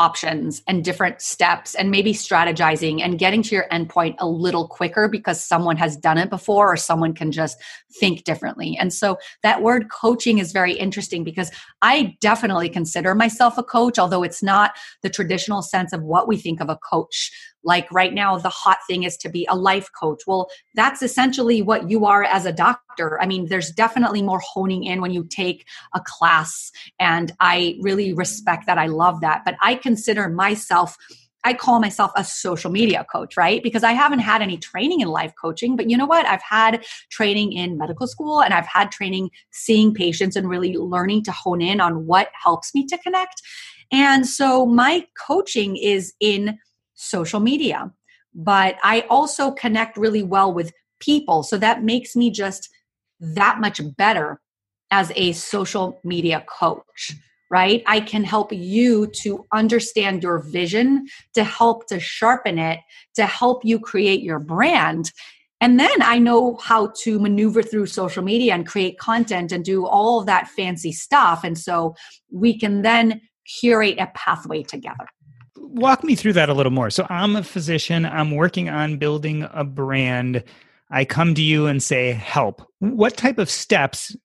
[0.00, 5.08] options and different steps and maybe strategizing and getting to your endpoint a little quicker
[5.08, 7.58] because someone has done it before or someone can just
[8.00, 8.78] think differently.
[8.80, 11.50] And so that word coaching is very interesting because
[11.82, 16.38] I definitely consider myself a coach, although it's not the traditional sense of what we
[16.38, 17.30] think of a coach.
[17.62, 20.22] Like right now, the hot thing is to be a life coach.
[20.26, 23.20] Well, that's essentially what you are as a doctor.
[23.20, 28.12] I mean, there's definitely more honing in when you take a class, and I really
[28.12, 28.78] respect that.
[28.78, 29.42] I love that.
[29.44, 30.96] But I consider myself
[31.44, 33.62] I call myself a social media coach, right?
[33.62, 36.26] Because I haven't had any training in life coaching, but you know what?
[36.26, 41.24] I've had training in medical school and I've had training seeing patients and really learning
[41.24, 43.40] to hone in on what helps me to connect.
[43.90, 46.58] And so my coaching is in
[47.00, 47.92] social media,
[48.34, 51.42] but I also connect really well with people.
[51.42, 52.68] So that makes me just
[53.20, 54.40] that much better
[54.90, 57.14] as a social media coach
[57.50, 57.82] right?
[57.86, 62.78] I can help you to understand your vision, to help to sharpen it,
[63.16, 65.10] to help you create your brand.
[65.60, 69.84] And then I know how to maneuver through social media and create content and do
[69.84, 71.44] all of that fancy stuff.
[71.44, 71.96] And so
[72.30, 73.20] we can then
[73.60, 75.06] curate a pathway together.
[75.72, 76.90] Walk me through that a little more.
[76.90, 80.42] So I'm a physician, I'm working on building a brand.
[80.90, 82.68] I come to you and say, help.
[82.80, 84.16] What type of steps,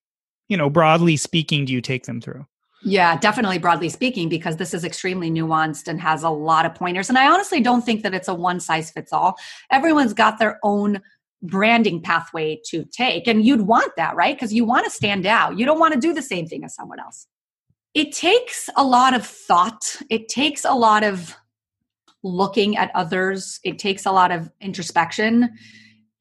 [0.50, 2.46] you know, broadly speaking, do you take them through?
[2.84, 7.10] Yeah, definitely broadly speaking, because this is extremely nuanced and has a lot of pointers.
[7.10, 9.38] And I honestly don't think that it's a one size fits all.
[9.72, 11.02] Everyone's got their own
[11.42, 13.28] branding pathway to take.
[13.28, 14.36] And you'd want that, right?
[14.36, 15.58] Because you want to stand out.
[15.58, 17.28] You don't want to do the same thing as someone else.
[17.96, 21.34] It takes a lot of thought, it takes a lot of
[22.24, 25.50] looking at others, it takes a lot of introspection.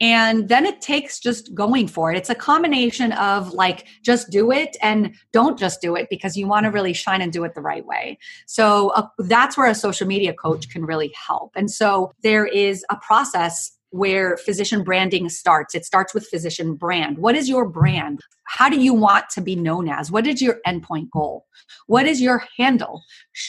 [0.00, 2.16] And then it takes just going for it.
[2.16, 6.46] It's a combination of like just do it and don't just do it because you
[6.46, 8.18] want to really shine and do it the right way.
[8.46, 11.52] So uh, that's where a social media coach can really help.
[11.56, 15.72] And so there is a process where physician branding starts.
[15.72, 17.16] It starts with physician brand.
[17.18, 18.18] What is your brand?
[18.42, 20.10] How do you want to be known as?
[20.10, 21.46] What is your endpoint goal?
[21.86, 23.04] What is your handle?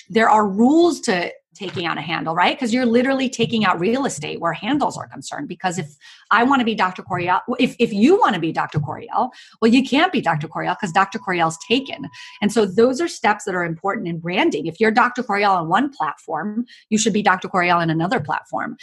[0.08, 2.55] There are rules to taking out a handle, right?
[2.55, 5.47] Because you're literally taking out real estate where handles are concerned.
[5.47, 5.88] Because if
[6.29, 7.01] I want to be Dr.
[7.01, 8.79] Corriel, if, if you want to be Dr.
[8.79, 9.31] Corriel,
[9.62, 10.47] well, you can't be Dr.
[10.47, 11.17] Corriel because Dr.
[11.17, 12.08] Corriel's taken.
[12.39, 14.67] And so those are steps that are important in branding.
[14.67, 15.23] If you're Dr.
[15.23, 17.47] Corriel on one platform, you should be Dr.
[17.47, 18.77] Corriel on another platform.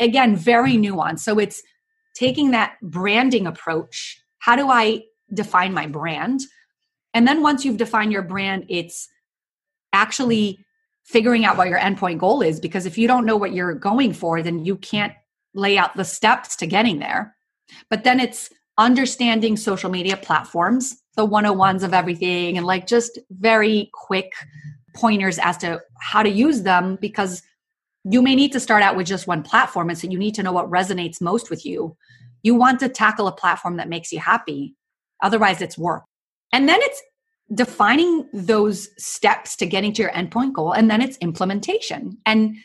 [0.00, 1.20] Again, very nuanced.
[1.20, 1.62] So it's
[2.14, 4.20] taking that branding approach.
[4.38, 5.02] How do I
[5.32, 6.40] define my brand?
[7.12, 9.08] And then once you've defined your brand, it's
[9.92, 10.64] actually
[11.04, 14.12] figuring out what your endpoint goal is because if you don't know what you're going
[14.12, 15.12] for then you can't
[15.54, 17.34] lay out the steps to getting there
[17.90, 23.90] but then it's understanding social media platforms the 101s of everything and like just very
[23.92, 24.32] quick
[24.94, 27.42] pointers as to how to use them because
[28.04, 30.42] you may need to start out with just one platform and so you need to
[30.42, 31.96] know what resonates most with you.
[32.42, 34.76] You want to tackle a platform that makes you happy.
[35.22, 36.04] Otherwise it's work.
[36.52, 37.02] And then it's
[37.54, 42.18] defining those steps to getting to your endpoint goal and then it's implementation.
[42.26, 42.56] And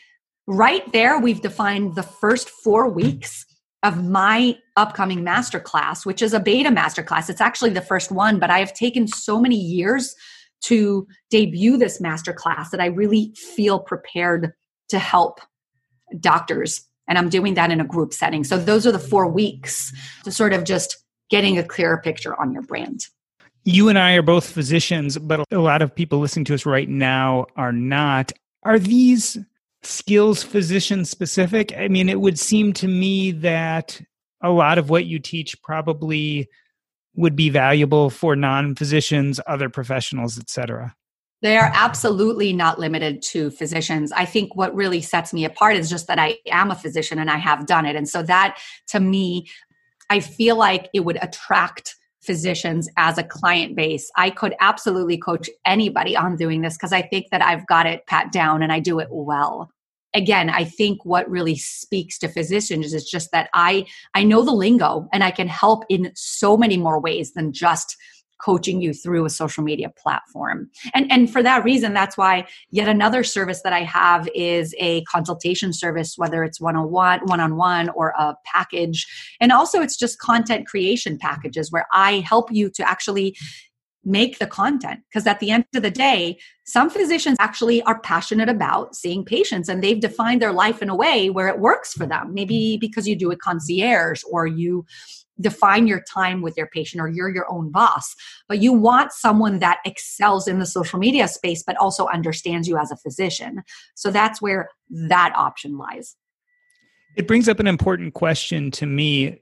[0.46, 3.46] right there we've defined the first four weeks
[3.82, 7.30] of my upcoming masterclass which is a beta masterclass.
[7.30, 10.14] It's actually the first one but i have taken so many years
[10.62, 14.52] to debut this masterclass that i really feel prepared
[14.90, 15.40] to help
[16.18, 19.92] doctors and i'm doing that in a group setting so those are the four weeks
[20.24, 20.98] to sort of just
[21.30, 23.06] getting a clearer picture on your brand
[23.64, 26.88] you and I are both physicians, but a lot of people listening to us right
[26.88, 28.32] now are not.
[28.62, 29.38] Are these
[29.82, 31.76] skills physician specific?
[31.76, 34.00] I mean, it would seem to me that
[34.42, 36.48] a lot of what you teach probably
[37.14, 40.94] would be valuable for non-physicians, other professionals, etc.
[41.42, 44.12] They are absolutely not limited to physicians.
[44.12, 47.30] I think what really sets me apart is just that I am a physician and
[47.30, 47.96] I have done it.
[47.96, 49.46] And so that to me,
[50.10, 54.10] I feel like it would attract physicians as a client base.
[54.16, 58.06] I could absolutely coach anybody on doing this because I think that I've got it
[58.06, 59.70] pat down and I do it well.
[60.12, 64.52] Again, I think what really speaks to physicians is just that I I know the
[64.52, 67.96] lingo and I can help in so many more ways than just
[68.44, 70.70] coaching you through a social media platform.
[70.94, 75.02] And and for that reason that's why yet another service that I have is a
[75.04, 79.06] consultation service whether it's one-on-one, one-on-one or a package.
[79.40, 83.36] And also it's just content creation packages where I help you to actually
[84.04, 88.48] make the content because at the end of the day some physicians actually are passionate
[88.48, 92.06] about seeing patients and they've defined their life in a way where it works for
[92.06, 94.86] them maybe because you do a concierge or you
[95.40, 98.14] define your time with your patient or you're your own boss
[98.48, 102.76] but you want someone that excels in the social media space but also understands you
[102.76, 103.62] as a physician
[103.94, 106.16] so that's where that option lies
[107.16, 109.40] it brings up an important question to me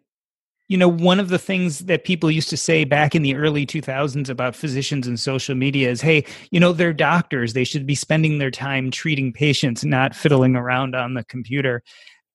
[0.68, 3.64] you know, one of the things that people used to say back in the early
[3.64, 7.54] 2000s about physicians and social media is, hey, you know, they're doctors.
[7.54, 11.82] They should be spending their time treating patients, not fiddling around on the computer.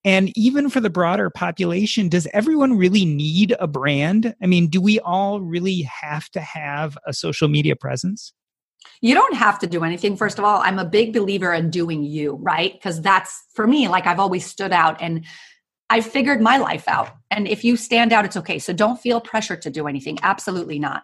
[0.06, 4.36] And even for the broader population, does everyone really need a brand?
[4.42, 8.34] I mean, do we all really have to have a social media presence?
[9.02, 10.18] You don't have to do anything.
[10.18, 12.74] First of all, I'm a big believer in doing you, right?
[12.74, 15.26] Because that's for me, like I've always stood out and
[15.90, 17.12] I figured my life out.
[17.32, 18.60] And if you stand out, it's okay.
[18.60, 20.20] So don't feel pressure to do anything.
[20.22, 21.04] Absolutely not.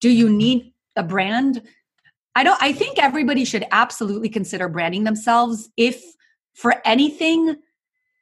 [0.00, 0.36] Do you mm-hmm.
[0.36, 1.62] need a brand?
[2.34, 6.02] I don't I think everybody should absolutely consider branding themselves if
[6.54, 7.56] for anything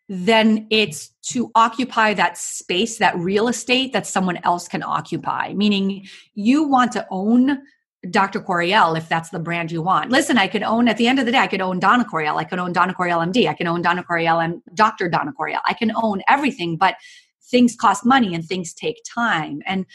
[0.08, 5.52] then it's to occupy that space, that real estate that someone else can occupy.
[5.54, 7.62] Meaning you want to own
[8.10, 8.40] Dr.
[8.40, 10.10] Corriel, if that's the brand you want.
[10.10, 12.36] Listen, I could own, at the end of the day, I could own Dana Corriel.
[12.36, 13.48] I could own Dana Corriel MD.
[13.48, 15.08] I can own Dana Corriel and Dr.
[15.08, 15.60] Dana Corriel.
[15.66, 16.96] I can own everything, but
[17.50, 19.62] things cost money and things take time.
[19.64, 19.86] And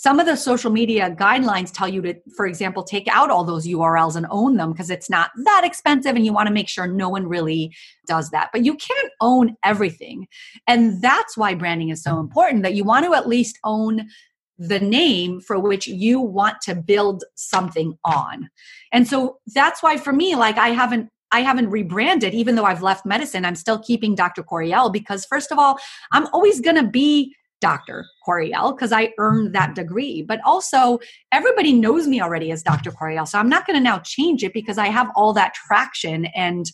[0.00, 3.66] some of the social media guidelines tell you to, for example, take out all those
[3.66, 6.86] URLs and own them because it's not that expensive and you want to make sure
[6.86, 8.48] no one really does that.
[8.50, 10.26] But you can't own everything.
[10.66, 14.08] And that's why branding is so important that you want to at least own
[14.56, 18.48] the name for which you want to build something on.
[18.92, 22.82] And so that's why for me, like I haven't I haven't rebranded, even though I've
[22.82, 23.44] left medicine.
[23.44, 24.42] I'm still keeping Dr.
[24.42, 25.78] Corriel because, first of all,
[26.10, 28.06] I'm always going to be Dr.
[28.26, 29.74] Corriel because I earned that mm-hmm.
[29.74, 30.22] degree.
[30.22, 30.98] But also,
[31.32, 32.90] everybody knows me already as Dr.
[32.90, 33.26] Corriel.
[33.26, 36.66] So I'm not going to now change it because I have all that traction and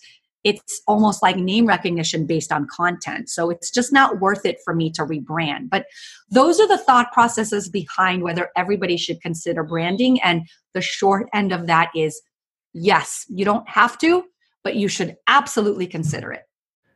[0.44, 3.28] it's almost like name recognition based on content.
[3.28, 5.70] So it's just not worth it for me to rebrand.
[5.70, 5.86] But
[6.30, 10.22] those are the thought processes behind whether everybody should consider branding.
[10.22, 12.22] And the short end of that is
[12.72, 14.22] yes, you don't have to,
[14.62, 16.44] but you should absolutely consider it.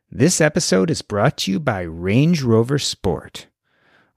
[0.09, 3.47] This episode is brought to you by Range Rover Sport.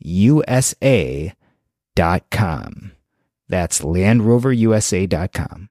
[0.00, 1.32] U S A.com.
[3.48, 5.68] That's LandRoverUSA.com.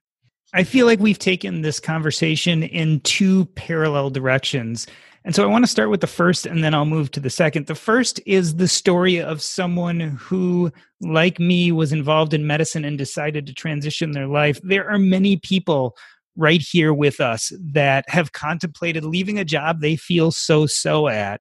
[0.52, 4.86] I feel like we've taken this conversation in two parallel directions.
[5.24, 7.30] And so I want to start with the first and then I'll move to the
[7.30, 7.66] second.
[7.66, 12.98] The first is the story of someone who, like me, was involved in medicine and
[12.98, 14.58] decided to transition their life.
[14.62, 15.96] There are many people
[16.36, 21.40] right here with us that have contemplated leaving a job they feel so so at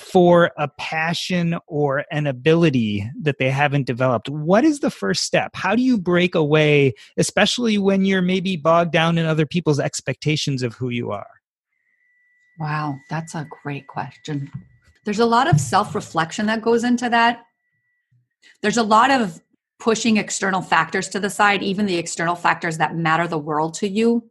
[0.00, 4.28] for a passion or an ability that they haven't developed.
[4.28, 5.50] What is the first step?
[5.54, 10.62] How do you break away especially when you're maybe bogged down in other people's expectations
[10.62, 11.28] of who you are?
[12.58, 14.50] Wow that's a great question.
[15.04, 17.44] There's a lot of self-reflection that goes into that.
[18.62, 19.40] There's a lot of
[19.78, 23.88] pushing external factors to the side even the external factors that matter the world to
[23.88, 24.29] you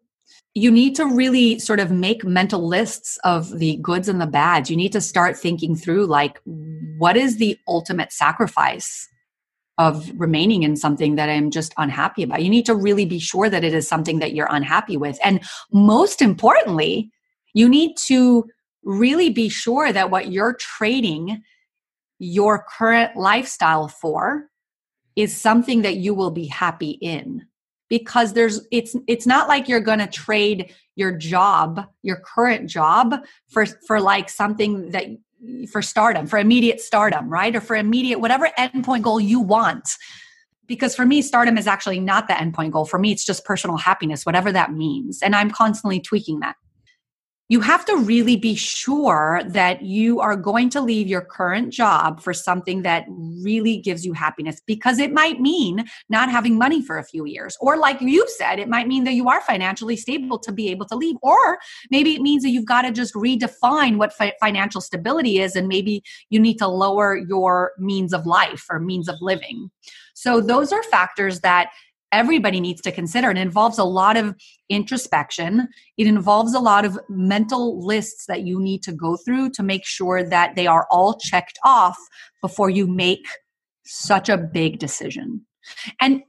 [0.59, 4.69] you need to really sort of make mental lists of the goods and the bads.
[4.69, 6.41] You need to start thinking through like,
[6.97, 9.07] what is the ultimate sacrifice
[9.77, 12.43] of remaining in something that I'm just unhappy about?
[12.43, 15.17] You need to really be sure that it is something that you're unhappy with.
[15.23, 15.41] And
[15.71, 17.09] most importantly,
[17.53, 18.45] you need to
[18.83, 21.41] really be sure that what you're trading
[22.19, 24.49] your current lifestyle for
[25.15, 27.45] is something that you will be happy in
[27.89, 33.15] because there's it's it's not like you're going to trade your job your current job
[33.47, 35.05] for for like something that
[35.71, 37.55] for stardom for immediate stardom right?
[37.55, 39.89] Or for immediate whatever endpoint goal you want.
[40.67, 42.85] Because for me stardom is actually not the endpoint goal.
[42.85, 45.21] For me it's just personal happiness whatever that means.
[45.21, 46.55] And i'm constantly tweaking that
[47.49, 52.21] you have to really be sure that you are going to leave your current job
[52.21, 56.99] for something that really gives you happiness because it might mean not having money for
[56.99, 57.57] a few years.
[57.59, 60.85] Or, like you said, it might mean that you are financially stable to be able
[60.85, 61.15] to leave.
[61.23, 61.57] Or
[61.89, 65.67] maybe it means that you've got to just redefine what fi- financial stability is and
[65.67, 69.71] maybe you need to lower your means of life or means of living.
[70.13, 71.71] So, those are factors that
[72.11, 73.29] everybody needs to consider.
[73.31, 74.35] It involves a lot of
[74.69, 75.67] introspection.
[75.97, 79.85] It involves a lot of mental lists that you need to go through to make
[79.85, 81.97] sure that they are all checked off
[82.41, 83.27] before you make
[83.85, 85.45] such a big decision.
[85.99, 86.21] And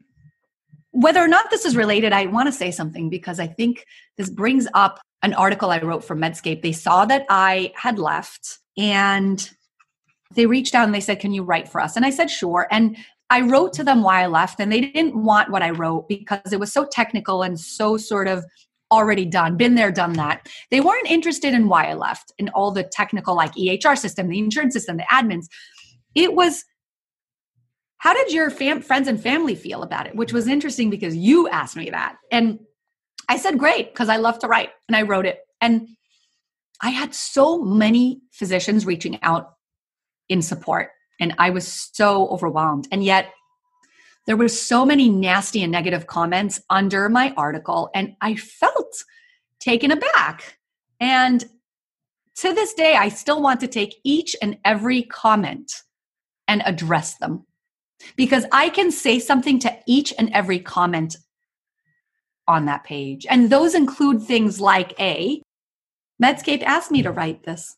[0.93, 3.85] whether or not this is related, I want to say something because I think
[4.17, 6.63] this brings up an article I wrote for Medscape.
[6.63, 9.49] They saw that I had left and
[10.35, 11.97] they reached out and they said, Can you write for us?
[11.97, 12.67] And I said, Sure.
[12.71, 12.97] And
[13.31, 16.53] I wrote to them why I left, and they didn't want what I wrote because
[16.53, 18.45] it was so technical and so sort of
[18.91, 20.49] already done, been there, done that.
[20.73, 24.39] They weren't interested in why I left in all the technical, like EHR system, the
[24.41, 25.47] insurance system, the admins.
[26.17, 26.65] It was
[27.99, 30.17] how did your fam- friends and family feel about it?
[30.17, 32.17] Which was interesting because you asked me that.
[32.33, 32.59] And
[33.29, 34.71] I said, great, because I love to write.
[34.89, 35.41] And I wrote it.
[35.61, 35.87] And
[36.83, 39.53] I had so many physicians reaching out
[40.31, 40.89] in support
[41.21, 42.89] and I was so overwhelmed.
[42.91, 43.33] And yet
[44.27, 49.05] there were so many nasty and negative comments under my article and I felt
[49.61, 50.59] taken aback.
[50.99, 51.45] And
[52.37, 55.73] to this day, I still want to take each and every comment
[56.49, 57.47] and address them
[58.17, 61.17] because I can say something to each and every comment
[62.49, 63.27] on that page.
[63.29, 65.43] And those include things like A,
[66.23, 67.77] Medscape asked me to write this.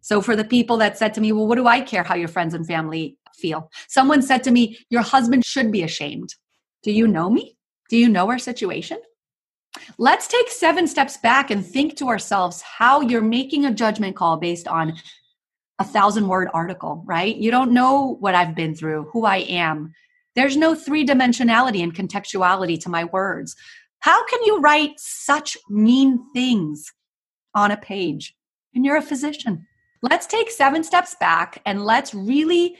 [0.00, 2.28] So for the people that said to me, well, what do I care how your
[2.28, 3.70] friends and family feel?
[3.88, 6.34] Someone said to me, your husband should be ashamed.
[6.82, 7.56] Do you know me?
[7.90, 8.98] Do you know our situation?
[9.98, 14.36] Let's take seven steps back and think to ourselves how you're making a judgment call
[14.36, 14.94] based on
[15.78, 17.36] a thousand word article, right?
[17.36, 19.92] You don't know what I've been through, who I am.
[20.34, 23.54] There's no three dimensionality and contextuality to my words.
[24.00, 26.92] How can you write such mean things
[27.54, 28.34] on a page?
[28.74, 29.66] And you're a physician.
[30.02, 32.76] Let's take seven steps back and let's really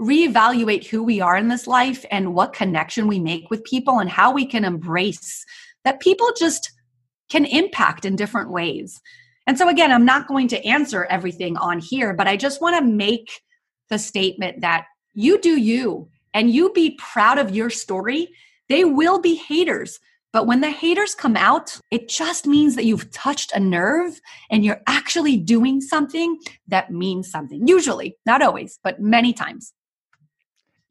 [0.00, 4.08] reevaluate who we are in this life and what connection we make with people and
[4.08, 5.44] how we can embrace
[5.84, 6.72] that people just
[7.28, 9.00] can impact in different ways.
[9.46, 12.78] And so, again, I'm not going to answer everything on here, but I just want
[12.78, 13.42] to make
[13.88, 18.28] the statement that you do you and you be proud of your story.
[18.68, 19.98] They will be haters.
[20.32, 24.64] But when the haters come out, it just means that you've touched a nerve and
[24.64, 27.66] you're actually doing something that means something.
[27.66, 29.72] Usually, not always, but many times.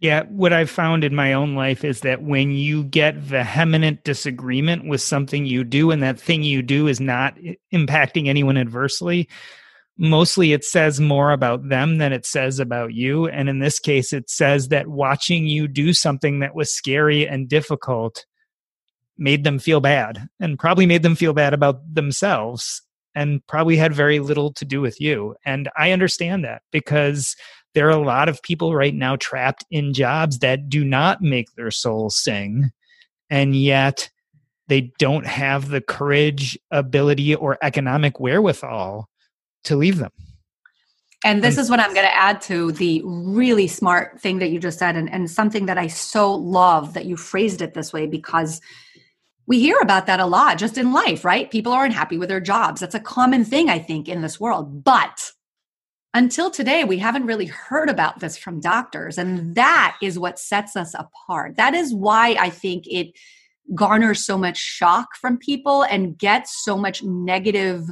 [0.02, 4.88] Yeah, what I've found in my own life is that when you get vehement disagreement
[4.88, 7.38] with something you do and that thing you do is not
[7.74, 9.28] impacting anyone adversely,
[9.98, 13.28] mostly it says more about them than it says about you.
[13.28, 17.50] And in this case, it says that watching you do something that was scary and
[17.50, 18.26] difficult
[19.20, 22.82] made them feel bad and probably made them feel bad about themselves
[23.16, 25.36] and probably had very little to do with you.
[25.46, 27.36] And I understand that because
[27.74, 31.54] there are a lot of people right now trapped in jobs that do not make
[31.56, 32.72] their soul sing.
[33.30, 34.10] And yet
[34.68, 39.10] they don't have the courage, ability, or economic wherewithal
[39.66, 40.12] to leave them.
[41.26, 44.60] And this is what I'm going to add to the really smart thing that you
[44.60, 48.08] just said, and, and something that I so love that you phrased it this way
[48.08, 48.62] because
[49.50, 51.50] we hear about that a lot just in life, right?
[51.50, 52.80] People are unhappy with their jobs.
[52.80, 54.84] That's a common thing, I think, in this world.
[54.84, 55.32] But
[56.14, 59.18] until today, we haven't really heard about this from doctors.
[59.18, 61.58] And that is what sets us apart.
[61.58, 63.18] That is why I think it
[63.74, 67.90] garners so much shock from people and gets so much negative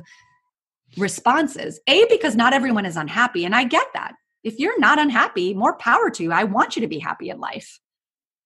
[0.96, 1.80] responses.
[1.88, 3.46] A, because not everyone is unhappy.
[3.46, 4.14] And I get that.
[4.44, 6.32] If you're not unhappy, more power to you.
[6.32, 7.80] I want you to be happy in life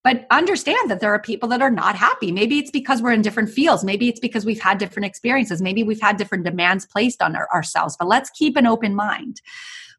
[0.03, 2.31] but understand that there are people that are not happy.
[2.31, 3.83] Maybe it's because we're in different fields.
[3.83, 5.61] Maybe it's because we've had different experiences.
[5.61, 7.95] Maybe we've had different demands placed on our, ourselves.
[7.99, 9.41] But let's keep an open mind.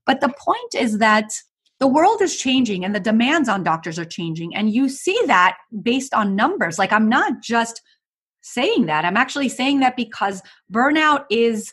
[0.05, 1.31] But the point is that
[1.79, 4.55] the world is changing and the demands on doctors are changing.
[4.55, 6.79] And you see that based on numbers.
[6.79, 7.81] Like i'm not just
[8.43, 9.05] saying that.
[9.05, 11.73] I'm actually saying that because burnout is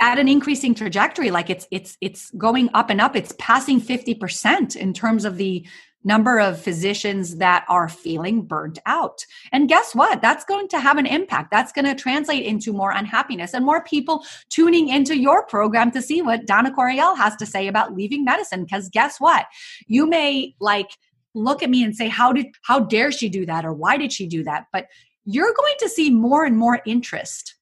[0.00, 1.30] at an increasing trajectory.
[1.30, 3.16] Like it's it's it's going up and up.
[3.16, 5.66] It's passing 50% in terms of the
[6.06, 9.26] number of physicians that are feeling burnt out.
[9.52, 10.22] And guess what?
[10.22, 11.50] That's going to have an impact.
[11.50, 16.00] That's going to translate into more unhappiness and more people tuning into your program to
[16.00, 18.64] see what Dana Corriel has to say about leaving medicine.
[18.64, 19.46] Because guess what?
[19.88, 20.96] You may like
[21.34, 23.64] look at me and say, How did how dare she do that?
[23.64, 24.66] Or why did she do that?
[24.72, 24.86] But
[25.24, 27.56] you're going to see more and more interest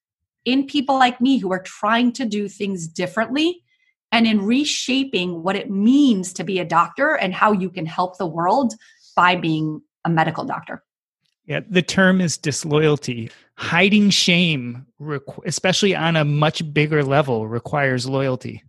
[0.44, 3.62] in people like me who are trying to do things differently
[4.14, 8.16] and in reshaping what it means to be a doctor and how you can help
[8.16, 8.72] the world
[9.16, 10.84] by being a medical doctor.
[11.46, 13.32] Yeah, the term is disloyalty.
[13.58, 14.86] Hiding shame,
[15.44, 18.62] especially on a much bigger level, requires loyalty.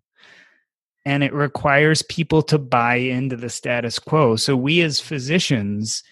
[1.06, 4.38] And it requires people to buy into the status quo.
[4.38, 6.04] So, we as physicians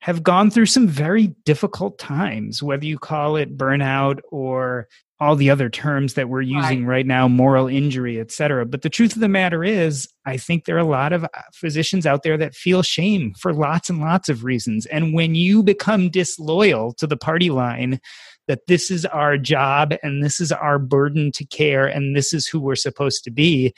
[0.00, 4.88] have gone through some very difficult times, whether you call it burnout or
[5.22, 8.66] all the other terms that we're using right, right now moral injury et cetera.
[8.66, 11.28] But the truth of the matter is i think there are a lot of uh,
[11.54, 14.86] physicians out there that feel shame for lots and lots of reasons.
[14.86, 18.00] And when you become disloyal to the party line
[18.48, 22.48] that this is our job and this is our burden to care and this is
[22.48, 23.72] who we're supposed to be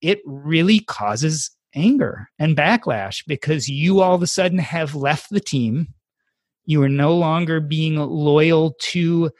[0.00, 5.40] it really causes anger and backlash because you all of a sudden have left the
[5.40, 5.88] team.
[6.66, 9.30] You are no longer being loyal to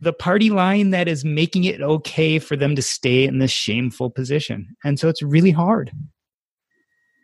[0.00, 4.10] the party line that is making it okay for them to stay in this shameful
[4.10, 4.76] position.
[4.84, 5.90] And so it's really hard.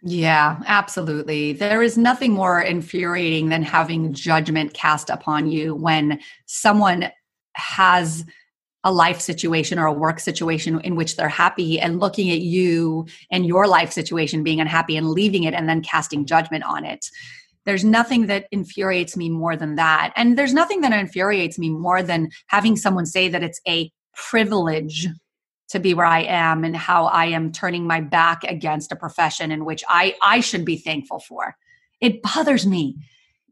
[0.04, 1.52] Yeah, absolutely.
[1.52, 7.10] There is nothing more infuriating than having judgment cast upon you when someone
[7.54, 8.24] has
[8.84, 13.06] a life situation or a work situation in which they're happy and looking at you
[13.30, 17.08] and your life situation being unhappy and leaving it and then casting judgment on it
[17.64, 20.12] there's nothing that infuriates me more than that.
[20.16, 25.08] And there's nothing that infuriates me more than having someone say that it's a privilege
[25.70, 29.50] to be where I am and how I am turning my back against a profession
[29.50, 31.56] in which I, I should be thankful for.
[32.00, 32.96] It bothers me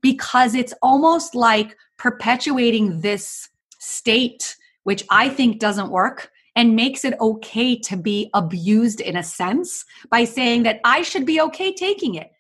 [0.03, 3.49] because it's almost like perpetuating this
[3.79, 9.23] state, which I think doesn't work and makes it okay to be abused in a
[9.23, 12.31] sense by saying that I should be okay taking it.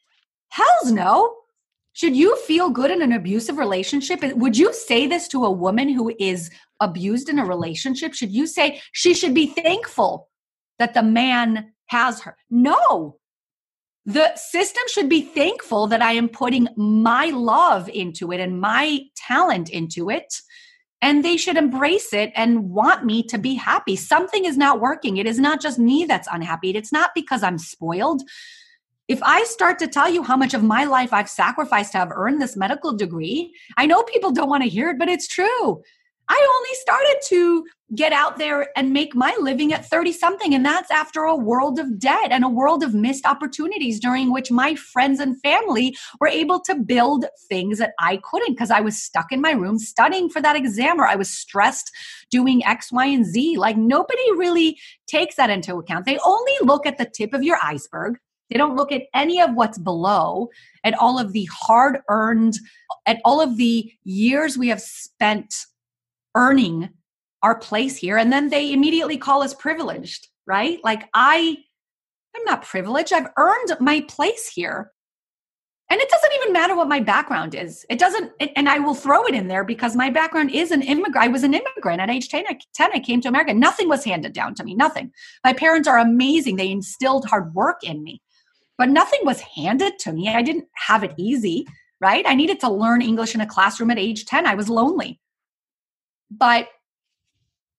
[0.49, 1.37] Hell's no.
[1.93, 4.23] Should you feel good in an abusive relationship?
[4.23, 8.15] Would you say this to a woman who is abused in a relationship?
[8.15, 10.29] Should you say she should be thankful
[10.79, 12.37] that the man has her?
[12.49, 13.19] No.
[14.07, 19.01] The system should be thankful that I am putting my love into it and my
[19.17, 20.33] talent into it.
[21.03, 23.97] And they should embrace it and want me to be happy.
[23.97, 25.17] Something is not working.
[25.17, 26.71] It is not just me that's unhappy.
[26.71, 28.23] It's not because I'm spoiled.
[29.11, 32.13] If I start to tell you how much of my life I've sacrificed to have
[32.15, 35.83] earned this medical degree, I know people don't want to hear it, but it's true.
[36.29, 37.65] I only started to
[37.97, 40.55] get out there and make my living at 30 something.
[40.55, 44.53] And that's after a world of debt and a world of missed opportunities during which
[44.53, 49.03] my friends and family were able to build things that I couldn't because I was
[49.03, 51.91] stuck in my room studying for that exam or I was stressed
[52.31, 53.57] doing X, Y, and Z.
[53.57, 56.07] Like nobody really takes that into account.
[56.07, 58.19] They only look at the tip of your iceberg
[58.51, 60.51] they don't look at any of what's below,
[60.85, 62.59] at all of the hard earned,
[63.07, 65.55] at all of the years we have spent
[66.35, 66.91] earning
[67.43, 68.17] our place here.
[68.17, 70.79] And then they immediately call us privileged, right?
[70.85, 71.57] Like I,
[72.37, 73.13] I'm not privileged.
[73.13, 74.93] I've earned my place here.
[75.91, 77.85] And it doesn't even matter what my background is.
[77.91, 81.17] It doesn't, and I will throw it in there because my background is an immigrant.
[81.17, 82.91] I was an immigrant at age 10 I, 10.
[82.95, 83.55] I came to America.
[83.55, 85.11] Nothing was handed down to me, nothing.
[85.43, 86.57] My parents are amazing.
[86.57, 88.23] They instilled hard work in me
[88.81, 90.31] but nothing was handed to me.
[90.31, 91.67] I didn't have it easy,
[92.01, 92.25] right?
[92.27, 94.47] I needed to learn English in a classroom at age 10.
[94.47, 95.21] I was lonely.
[96.31, 96.67] But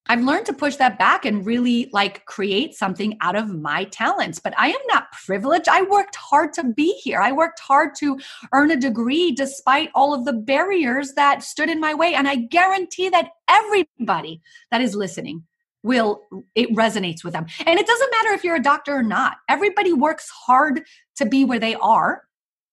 [0.06, 4.38] I've learned to push that back and really like create something out of my talents.
[4.38, 5.68] But I am not privileged.
[5.68, 7.20] I worked hard to be here.
[7.20, 8.20] I worked hard to
[8.54, 12.14] earn a degree despite all of the barriers that stood in my way.
[12.14, 14.40] And I guarantee that everybody
[14.70, 15.46] that is listening
[15.84, 17.46] will it resonates with them.
[17.66, 19.38] And it doesn't matter if you're a doctor or not.
[19.50, 20.84] Everybody works hard
[21.18, 22.24] to be where they are.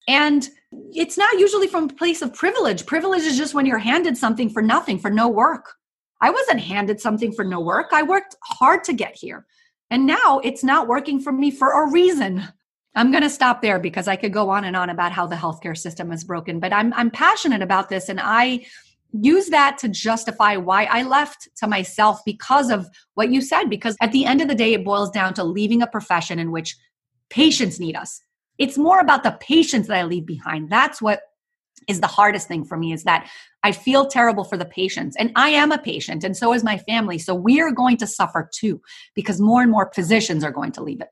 [0.06, 0.48] And
[0.92, 2.86] it's not usually from a place of privilege.
[2.86, 5.74] Privilege is just when you're handed something for nothing for no work.
[6.20, 7.88] I wasn't handed something for no work.
[7.92, 9.46] I worked hard to get here.
[9.90, 12.46] And now it's not working for me for a reason.
[12.94, 15.36] I'm going to stop there because i could go on and on about how the
[15.36, 18.64] healthcare system is broken but i'm i'm passionate about this and i
[19.12, 23.70] use that to justify why I left to myself because of what you said.
[23.70, 26.50] Because at the end of the day, it boils down to leaving a profession in
[26.50, 26.76] which
[27.30, 28.20] patients need us.
[28.58, 30.70] It's more about the patients that I leave behind.
[30.70, 31.20] That's what
[31.86, 33.30] is the hardest thing for me is that
[33.62, 35.16] I feel terrible for the patients.
[35.16, 37.18] And I am a patient, and so is my family.
[37.18, 38.80] So we are going to suffer too
[39.14, 41.08] because more and more physicians are going to leave it.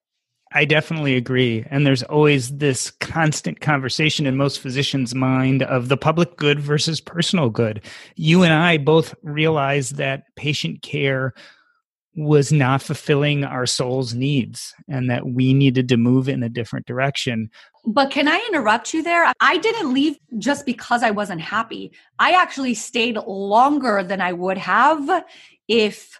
[0.57, 1.67] I definitely agree.
[1.69, 6.99] And there's always this constant conversation in most physicians' mind of the public good versus
[6.99, 7.85] personal good.
[8.15, 11.35] You and I both realize that patient care
[12.15, 16.87] was not fulfilling our soul's needs and that we needed to move in a different
[16.87, 17.51] direction.
[17.85, 19.31] But can I interrupt you there?
[19.41, 21.93] I didn't leave just because I wasn't happy.
[22.19, 25.23] I actually stayed longer than I would have
[25.69, 26.19] if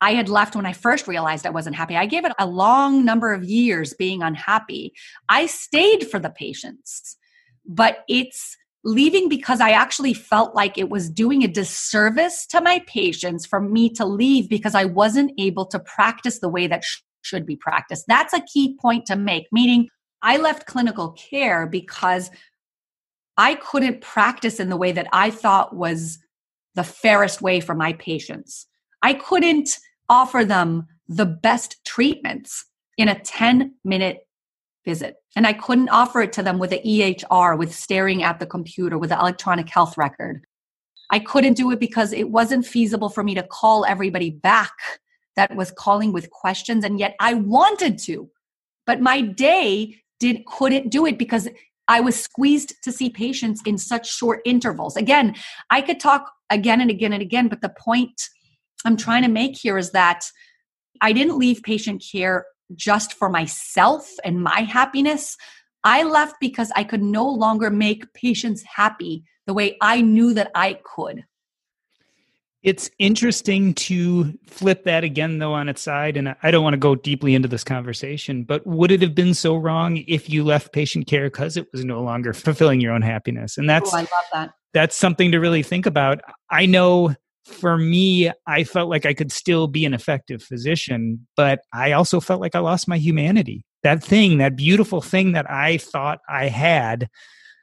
[0.00, 1.96] I had left when I first realized I wasn't happy.
[1.96, 4.92] I gave it a long number of years being unhappy.
[5.28, 7.16] I stayed for the patients,
[7.66, 12.82] but it's leaving because I actually felt like it was doing a disservice to my
[12.86, 17.02] patients for me to leave because I wasn't able to practice the way that sh-
[17.20, 18.06] should be practiced.
[18.08, 19.88] That's a key point to make, meaning
[20.22, 22.30] I left clinical care because
[23.36, 26.18] I couldn't practice in the way that I thought was
[26.74, 28.66] the fairest way for my patients.
[29.02, 29.78] I couldn't
[30.10, 32.66] offer them the best treatments
[32.98, 34.18] in a 10 minute
[34.84, 35.16] visit.
[35.36, 38.98] And I couldn't offer it to them with the EHR, with staring at the computer,
[38.98, 40.44] with the electronic health record.
[41.10, 44.72] I couldn't do it because it wasn't feasible for me to call everybody back
[45.36, 46.84] that was calling with questions.
[46.84, 48.28] And yet I wanted to,
[48.86, 51.48] but my day did couldn't do it because
[51.88, 54.96] I was squeezed to see patients in such short intervals.
[54.96, 55.34] Again,
[55.70, 58.20] I could talk again and again and again, but the point
[58.84, 60.24] I'm trying to make here is that
[61.00, 65.36] I didn't leave patient care just for myself and my happiness.
[65.84, 70.50] I left because I could no longer make patients happy the way I knew that
[70.54, 71.24] I could.
[72.62, 76.18] It's interesting to flip that again, though, on its side.
[76.18, 79.32] And I don't want to go deeply into this conversation, but would it have been
[79.32, 83.00] so wrong if you left patient care because it was no longer fulfilling your own
[83.00, 83.56] happiness?
[83.56, 84.50] And oh, that's, oh, I love that.
[84.74, 86.20] That's something to really think about.
[86.50, 87.14] I know
[87.50, 92.20] for me, I felt like I could still be an effective physician, but I also
[92.20, 93.64] felt like I lost my humanity.
[93.82, 97.08] That thing, that beautiful thing that I thought I had,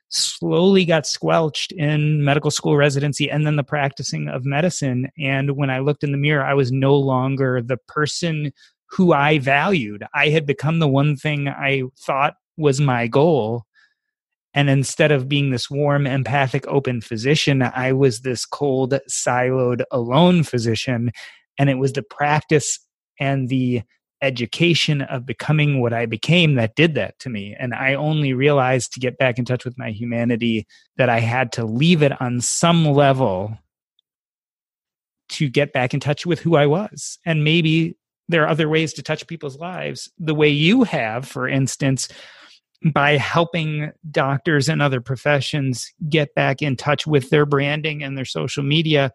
[0.10, 5.10] slowly got squelched in medical school residency and then the practicing of medicine.
[5.18, 8.52] And when I looked in the mirror, I was no longer the person
[8.90, 10.06] who I valued.
[10.14, 13.64] I had become the one thing I thought was my goal.
[14.58, 20.42] And instead of being this warm, empathic, open physician, I was this cold, siloed, alone
[20.42, 21.12] physician.
[21.60, 22.80] And it was the practice
[23.20, 23.84] and the
[24.24, 27.56] education of becoming what I became that did that to me.
[27.60, 30.66] And I only realized to get back in touch with my humanity
[30.98, 33.56] that I had to leave it on some level
[35.34, 37.20] to get back in touch with who I was.
[37.28, 37.96] And maybe
[38.28, 42.08] there are other ways to touch people's lives the way you have, for instance,
[42.94, 48.26] by helping doctors and other professions get back in touch with their branding and their
[48.26, 49.12] social media.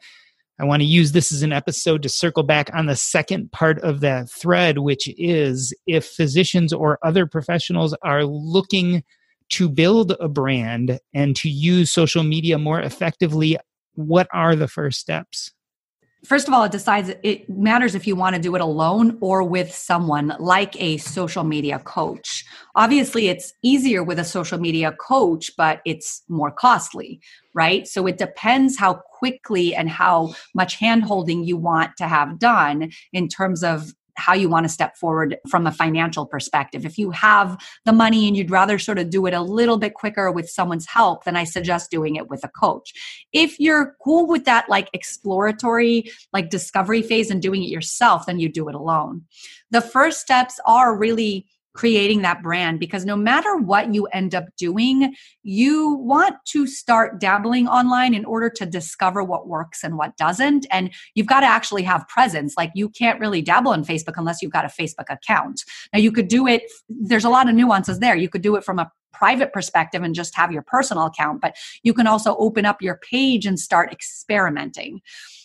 [0.61, 3.79] I want to use this as an episode to circle back on the second part
[3.81, 9.03] of that thread, which is if physicians or other professionals are looking
[9.51, 13.59] to build a brand and to use social media more effectively,
[13.95, 15.53] what are the first steps?
[16.25, 19.43] First of all, it decides it matters if you want to do it alone or
[19.43, 22.45] with someone like a social media coach.
[22.75, 27.21] Obviously, it's easier with a social media coach, but it's more costly,
[27.55, 27.87] right?
[27.87, 33.29] So it depends how quickly and how much handholding you want to have done in
[33.29, 36.85] terms of how you want to step forward from a financial perspective.
[36.85, 39.95] If you have the money and you'd rather sort of do it a little bit
[39.95, 42.93] quicker with someone's help, then I suggest doing it with a coach.
[43.33, 48.39] If you're cool with that like exploratory, like discovery phase and doing it yourself, then
[48.39, 49.23] you do it alone.
[49.71, 54.45] The first steps are really creating that brand because no matter what you end up
[54.59, 60.17] doing, you want to start dabbling online in order to discover what works and what
[60.17, 60.67] doesn't.
[60.71, 62.55] And you've got to actually have presence.
[62.57, 65.63] Like you can't really dabble on Facebook unless you've got a Facebook account.
[65.93, 68.17] Now, you could do it, there's a lot of nuances there.
[68.17, 71.57] You could do it from a private perspective and just have your personal account, but
[71.83, 75.01] you can also open up your page and start experimenting.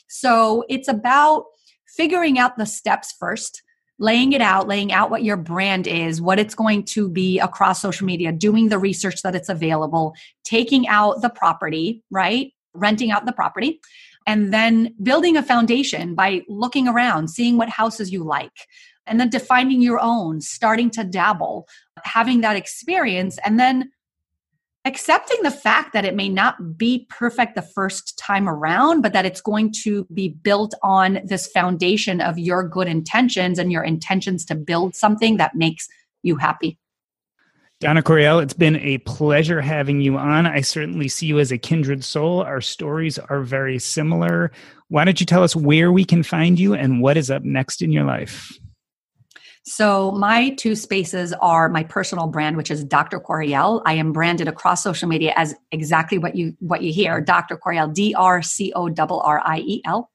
[0.07, 1.45] So it's about
[1.85, 3.61] figuring out the steps first
[3.99, 7.81] laying it out, laying out what your brand is, what it's going to be across
[7.81, 12.53] social media, doing the research that it's available, taking out the property, right?
[12.73, 13.79] Renting out the property,
[14.27, 18.67] and then building a foundation by looking around, seeing what houses you like,
[19.07, 21.67] and then defining your own, starting to dabble,
[22.03, 23.89] having that experience, and then
[24.87, 29.25] accepting the fact that it may not be perfect the first time around, but that
[29.25, 34.45] it's going to be built on this foundation of your good intentions and your intentions
[34.45, 35.87] to build something that makes
[36.23, 36.79] you happy.
[37.79, 40.47] Dana Corriel, it's been a pleasure having you on.
[40.47, 42.41] I certainly see you as a kindred soul.
[42.41, 44.51] Our stories are very similar.
[44.87, 47.83] Why don't you tell us where we can find you and what is up next
[47.83, 48.57] in your life?
[49.67, 53.19] So my two spaces are my personal brand, which is Dr.
[53.19, 53.81] Corriel.
[53.85, 57.57] I am branded across social media as exactly what you what you hear, Dr.
[57.57, 60.09] Corriel, D R C O R R I E L.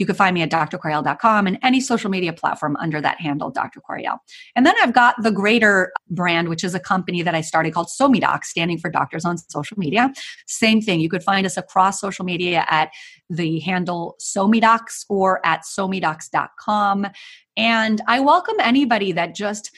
[0.00, 3.82] You can find me at drcorriel.com and any social media platform under that handle, Dr.
[3.82, 4.16] Corriel.
[4.56, 7.88] And then I've got the greater brand, which is a company that I started called
[7.88, 10.10] SoMeDocs, standing for Doctors on Social Media.
[10.46, 11.00] Same thing.
[11.00, 12.90] You could find us across social media at
[13.28, 17.06] the handle SoMeDocs or at somedocs.com.
[17.58, 19.70] And I welcome anybody that just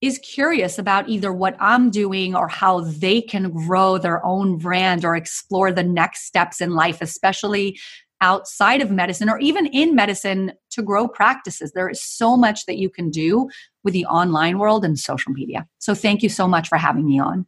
[0.00, 5.04] is curious about either what I'm doing or how they can grow their own brand
[5.04, 7.78] or explore the next steps in life, especially
[8.22, 11.72] outside of medicine or even in medicine to grow practices.
[11.72, 13.50] There is so much that you can do
[13.84, 15.66] with the online world and social media.
[15.78, 17.46] So thank you so much for having me on.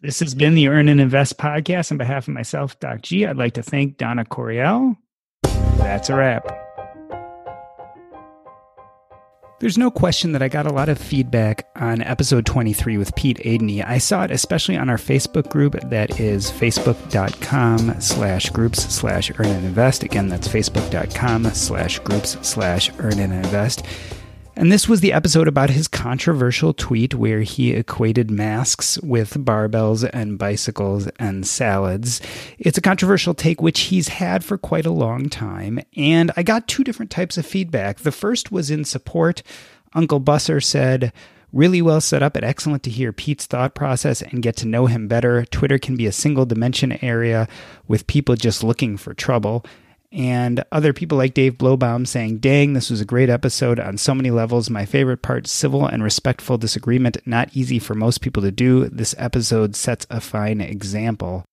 [0.00, 1.90] This has been the Earn and Invest podcast.
[1.90, 4.96] On behalf of myself, Doc G, I'd like to thank Dana Corriel.
[5.42, 6.57] That's a wrap.
[9.60, 13.38] There's no question that I got a lot of feedback on episode 23 with Pete
[13.38, 13.84] Adeney.
[13.84, 19.46] I saw it especially on our Facebook group that is facebook.com slash groups slash earn
[19.46, 20.04] and invest.
[20.04, 23.84] Again, that's facebook.com slash groups slash earn and invest.
[24.58, 30.10] And this was the episode about his controversial tweet where he equated masks with barbells
[30.12, 32.20] and bicycles and salads.
[32.58, 35.78] It's a controversial take which he's had for quite a long time.
[35.96, 37.98] And I got two different types of feedback.
[37.98, 39.44] The first was in support.
[39.94, 41.12] Uncle Busser said,
[41.52, 44.86] Really well set up and excellent to hear Pete's thought process and get to know
[44.86, 45.44] him better.
[45.44, 47.46] Twitter can be a single dimension area
[47.86, 49.64] with people just looking for trouble
[50.10, 54.14] and other people like Dave Blowbaum saying, Dang, this was a great episode on so
[54.14, 54.70] many levels.
[54.70, 58.88] My favorite part civil and respectful disagreement, not easy for most people to do.
[58.88, 61.44] This episode sets a fine example.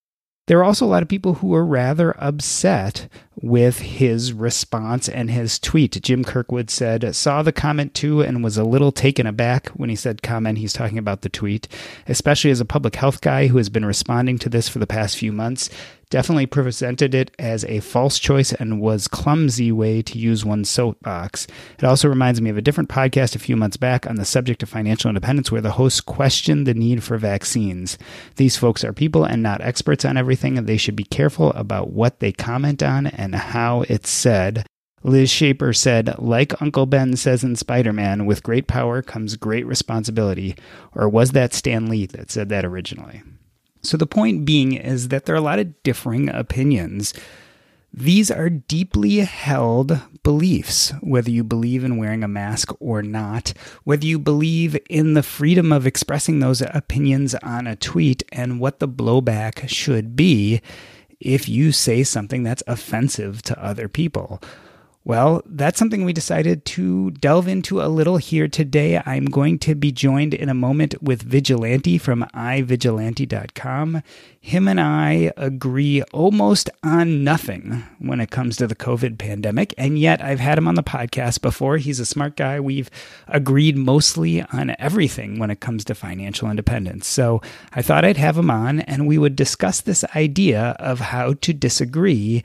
[0.47, 3.09] There are also a lot of people who were rather upset
[3.41, 5.99] with his response and his tweet.
[6.03, 9.95] Jim Kirkwood said, Saw the comment too and was a little taken aback when he
[9.95, 10.59] said comment.
[10.59, 11.67] He's talking about the tweet,
[12.07, 15.17] especially as a public health guy who has been responding to this for the past
[15.17, 15.71] few months
[16.15, 21.45] definitely presented it as a false choice and was clumsy way to use one's soapbox.
[21.77, 24.63] It also reminds me of a different podcast a few months back on the subject
[24.63, 27.97] of financial independence where the host questioned the need for vaccines.
[28.37, 31.91] These folks are people and not experts on everything, and they should be careful about
[31.91, 34.65] what they comment on and how it's said.
[35.03, 39.65] Liz Shaper said, like Uncle Ben says in Spider Man, with great power comes great
[39.65, 40.55] responsibility.
[40.93, 43.21] Or was that Stan Lee that said that originally?
[43.85, 47.13] So the point being is that there are a lot of differing opinions.
[47.93, 53.53] These are deeply held beliefs, whether you believe in wearing a mask or not,
[53.85, 58.79] whether you believe in the freedom of expressing those opinions on a tweet and what
[58.79, 60.61] the blowback should be
[61.21, 64.41] if you say something that's offensive to other people.
[65.07, 68.99] Well, that's something we decided to delve into a little here today.
[69.05, 74.01] I'm going to be joined in a moment with Vigilante from iVigilante.com.
[74.41, 79.99] Him and I agree almost on nothing when it comes to the COVID pandemic, and
[79.99, 81.77] yet I've had him on the podcast before.
[81.77, 82.59] He's a smart guy.
[82.59, 82.89] We've
[83.27, 87.05] agreed mostly on everything when it comes to financial independence.
[87.05, 87.43] So
[87.73, 91.53] I thought I'd have him on and we would discuss this idea of how to
[91.53, 92.41] disagree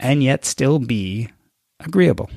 [0.00, 1.28] and yet still be
[1.80, 2.30] agreeable.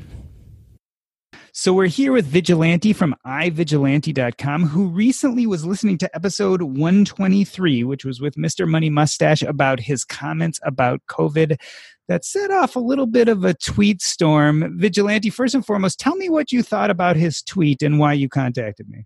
[1.55, 8.03] So we're here with Vigilante from iVigilante.com, who recently was listening to episode 123, which
[8.03, 8.67] was with Mr.
[8.67, 11.57] Money Mustache about his comments about COVID
[12.07, 14.79] that set off a little bit of a tweet storm.
[14.79, 18.27] Vigilante, first and foremost, tell me what you thought about his tweet and why you
[18.27, 19.05] contacted me.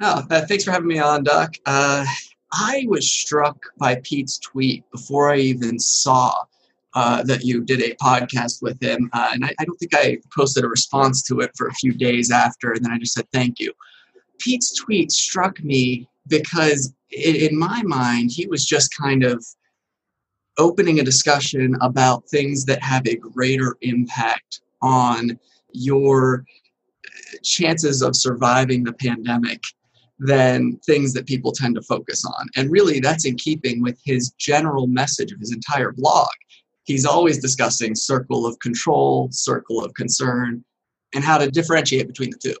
[0.00, 1.56] Oh, uh, thanks for having me on, Doc.
[1.66, 2.04] Uh,
[2.52, 6.44] I was struck by Pete's tweet before I even saw
[6.96, 9.10] uh, that you did a podcast with him.
[9.12, 11.92] Uh, and I, I, don't think I posted a response to it for a few
[11.92, 13.70] days after, and then I just said thank you.
[14.38, 19.44] Pete's tweet struck me because, in, in my mind, he was just kind of
[20.56, 25.38] opening a discussion about things that have a greater impact on
[25.72, 26.46] your
[27.44, 29.60] chances of surviving the pandemic
[30.18, 32.48] than things that people tend to focus on.
[32.56, 36.28] And really, that's in keeping with his general message of his entire blog
[36.86, 40.64] he's always discussing circle of control, circle of concern,
[41.14, 42.56] and how to differentiate between the two.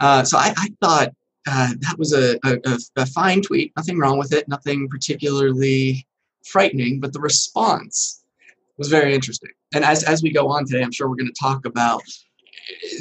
[0.00, 1.08] Uh, so I, I thought
[1.46, 6.06] uh, that was a, a, a, fine tweet, nothing wrong with it, nothing particularly
[6.46, 8.22] frightening, but the response
[8.78, 9.50] was very interesting.
[9.74, 12.02] And as, as we go on today, I'm sure we're going to talk about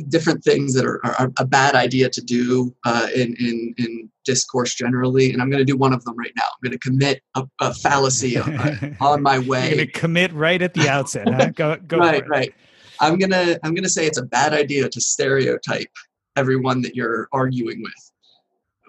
[0.10, 4.76] different things that are, are, a bad idea to do uh, in, in, in discourse
[4.76, 5.32] generally.
[5.32, 6.44] And I'm going to do one of them right now.
[6.44, 9.68] I'm going to commit a, a fallacy on, on, my way.
[9.68, 11.28] You're going to commit right at the outset.
[11.28, 11.50] Huh?
[11.56, 12.54] Go, go right, right.
[13.00, 15.92] I'm going to, I'm going to say it's a bad idea to stereotype
[16.36, 18.12] everyone that you're arguing with.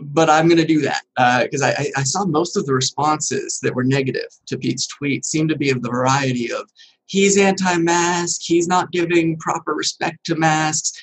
[0.00, 1.02] But I'm going to do that
[1.44, 5.24] because uh, I, I saw most of the responses that were negative to Pete's tweet
[5.24, 6.68] seem to be of the variety of
[7.12, 10.98] he's anti-mask, he's not giving proper respect to masks.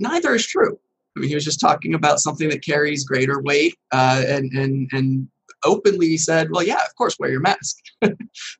[0.00, 0.76] Neither is true.
[1.16, 4.90] I mean, he was just talking about something that carries greater weight, uh, and and
[4.92, 5.28] and
[5.64, 8.10] openly said, "Well, yeah, of course, wear your mask." so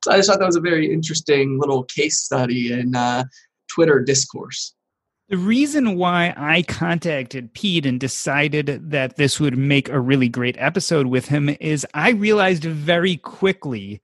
[0.09, 3.25] I just thought that was a very interesting little case study in uh,
[3.69, 4.73] Twitter discourse.
[5.27, 10.55] The reason why I contacted Pete and decided that this would make a really great
[10.57, 14.01] episode with him is I realized very quickly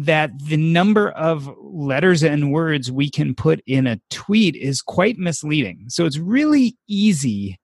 [0.00, 5.18] that the number of letters and words we can put in a tweet is quite
[5.18, 5.84] misleading.
[5.88, 7.58] So it's really easy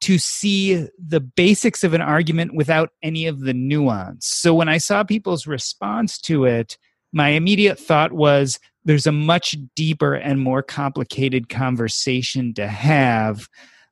[0.00, 4.26] to see the basics of an argument without any of the nuance.
[4.26, 6.76] So when I saw people's response to it,
[7.12, 13.46] my immediate thought was there's a much deeper and more complicated conversation to have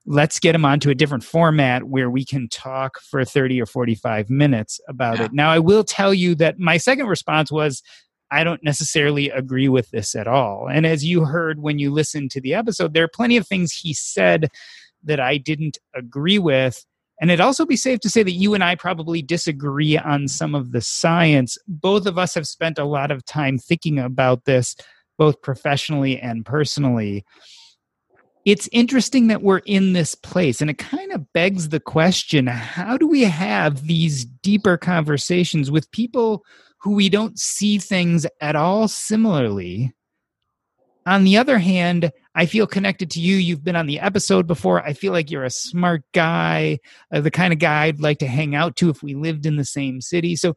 [0.09, 4.31] let's get them onto a different format where we can talk for 30 or 45
[4.31, 5.27] minutes about yeah.
[5.27, 5.33] it.
[5.35, 7.83] Now, I will tell you that my second response was,
[8.31, 10.67] I don't necessarily agree with this at all.
[10.67, 13.73] And as you heard when you listened to the episode, there are plenty of things
[13.73, 14.49] he said
[15.05, 16.87] that I didn't agree with.
[17.21, 20.55] And it'd also be safe to say that you and I probably disagree on some
[20.55, 21.59] of the science.
[21.69, 24.75] Both of us have spent a lot of time thinking about this,
[25.19, 27.27] both professionally and personally
[28.45, 32.97] it's interesting that we're in this place and it kind of begs the question how
[32.97, 36.45] do we have these deeper conversations with people
[36.79, 39.93] who we don't see things at all similarly
[41.07, 44.83] on the other hand i feel connected to you you've been on the episode before
[44.83, 46.79] i feel like you're a smart guy
[47.13, 49.57] uh, the kind of guy i'd like to hang out to if we lived in
[49.57, 50.57] the same city so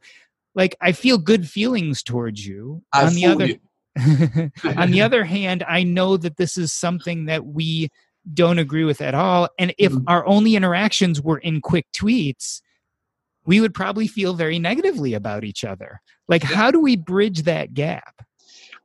[0.54, 3.58] like i feel good feelings towards you I on the other you.
[4.76, 7.90] On the other hand, I know that this is something that we
[8.32, 9.48] don't agree with at all.
[9.58, 10.04] And if mm-hmm.
[10.08, 12.60] our only interactions were in quick tweets,
[13.44, 16.00] we would probably feel very negatively about each other.
[16.28, 16.56] Like, yeah.
[16.56, 18.24] how do we bridge that gap?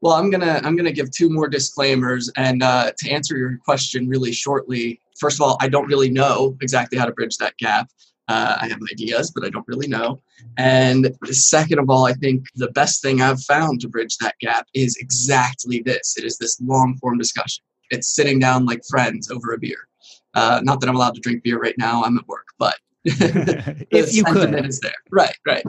[0.01, 4.07] Well, I'm gonna I'm gonna give two more disclaimers, and uh, to answer your question
[4.07, 5.01] really shortly.
[5.19, 7.89] First of all, I don't really know exactly how to bridge that gap.
[8.27, 10.21] Uh, I have ideas, but I don't really know.
[10.57, 14.67] And second of all, I think the best thing I've found to bridge that gap
[14.73, 17.63] is exactly this it is this long form discussion.
[17.89, 19.87] It's sitting down like friends over a beer.
[20.33, 22.75] Uh, not that I'm allowed to drink beer right now, I'm at work, but
[23.05, 24.65] if you could.
[24.65, 24.91] is there.
[25.09, 25.63] Right, right.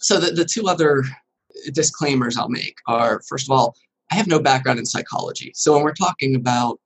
[0.00, 1.04] So the, the two other
[1.72, 3.74] disclaimers I'll make are first of all,
[4.10, 5.52] I have no background in psychology.
[5.54, 6.80] So when we're talking about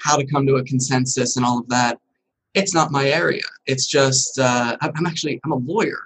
[0.00, 1.98] how to come to a consensus and all of that,
[2.58, 3.42] it's not my area.
[3.66, 5.98] It's just uh, I'm actually I'm a lawyer.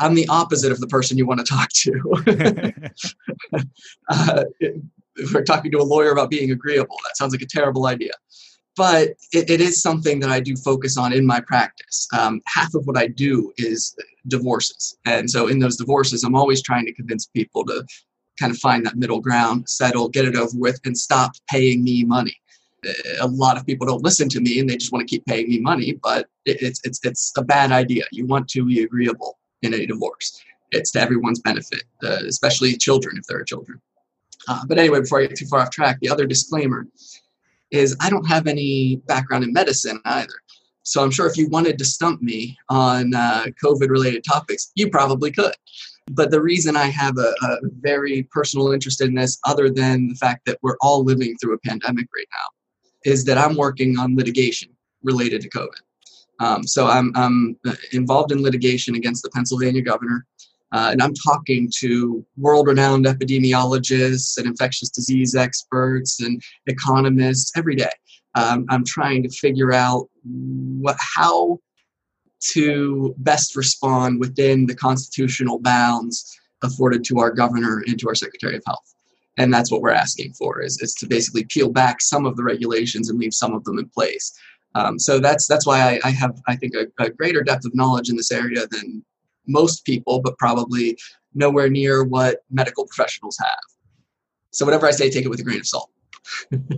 [0.00, 2.82] I'm the opposite of the person you want to talk to.
[4.10, 4.44] uh,
[5.16, 8.12] if we're talking to a lawyer about being agreeable, that sounds like a terrible idea.
[8.76, 12.06] But it, it is something that I do focus on in my practice.
[12.16, 13.96] Um, half of what I do is
[14.28, 14.96] divorces.
[15.04, 17.84] And so in those divorces, I'm always trying to convince people to
[18.38, 22.04] kind of find that middle ground, settle, get it over with, and stop paying me
[22.04, 22.36] money
[23.20, 25.48] a lot of people don't listen to me and they just want to keep paying
[25.48, 28.04] me money but it's it's it's a bad idea.
[28.12, 30.40] You want to be agreeable in a divorce.
[30.70, 33.80] It's to everyone's benefit uh, especially children if there are children.
[34.46, 36.86] Uh, but anyway before i get too far off track the other disclaimer
[37.70, 40.34] is i don't have any background in medicine either.
[40.84, 44.88] So i'm sure if you wanted to stump me on uh, covid related topics you
[44.90, 45.54] probably could.
[46.10, 50.14] But the reason I have a, a, very personal interest in this, other than the
[50.14, 52.57] fact that we're all living through a pandemic right now,
[53.04, 54.70] is that I'm working on litigation
[55.02, 55.80] related to COVID.
[56.40, 57.56] Um, so I'm, I'm,
[57.92, 60.26] involved in litigation against the Pennsylvania governor,
[60.72, 67.90] uh, and I'm talking to world-renowned epidemiologists and infectious disease experts and economists every day.
[68.34, 71.58] Um, I'm trying to figure out what, how
[72.52, 78.56] to best respond within the constitutional bounds afforded to our governor and to our secretary
[78.56, 78.94] of health
[79.38, 82.44] and that's what we're asking for is, is to basically peel back some of the
[82.44, 84.32] regulations and leave some of them in place
[84.74, 87.74] um, so that's that's why I, I have I think a, a, greater depth of
[87.74, 89.04] knowledge in this area than
[89.46, 90.98] most people, but probably
[91.34, 93.58] nowhere near what medical professionals have.
[94.52, 95.90] So whatever I say, take it with a grain of salt.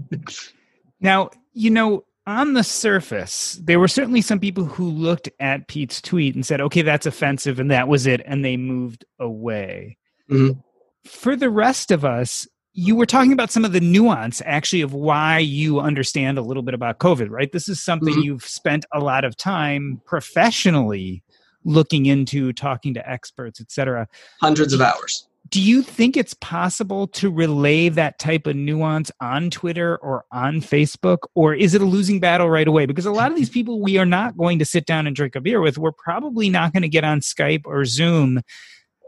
[1.01, 6.01] now you know on the surface, there were certainly some people who looked at Pete's
[6.01, 9.99] tweet and said, "Okay, that's offensive," and that was it, and they moved away.
[10.31, 10.61] Mm-hmm
[11.07, 14.95] for the rest of us, you were talking about some of the nuance actually of
[14.95, 17.51] why you understand a little bit about COVID, right?
[17.51, 18.23] This is something mm-hmm.
[18.23, 21.23] you've spent a lot of time professionally
[21.65, 24.09] looking into, talking to experts, etc.
[24.41, 25.27] Hundreds of hours.
[25.49, 30.61] Do you think it's possible to relay that type of nuance on Twitter or on
[30.61, 31.19] Facebook?
[31.35, 32.87] Or is it a losing battle right away?
[32.87, 35.35] Because a lot of these people we are not going to sit down and drink
[35.35, 38.43] a beer with, we're probably not going to get on Skype or Zoom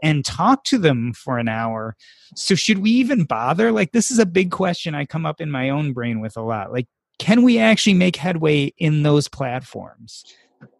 [0.03, 1.95] and talk to them for an hour.
[2.35, 3.71] So should we even bother?
[3.71, 6.41] Like this is a big question I come up in my own brain with a
[6.41, 6.71] lot.
[6.71, 6.87] Like
[7.19, 10.25] can we actually make headway in those platforms?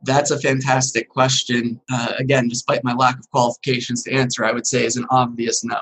[0.03, 1.79] That's a fantastic question.
[1.91, 5.63] Uh, again, despite my lack of qualifications to answer, I would say is an obvious
[5.63, 5.79] no.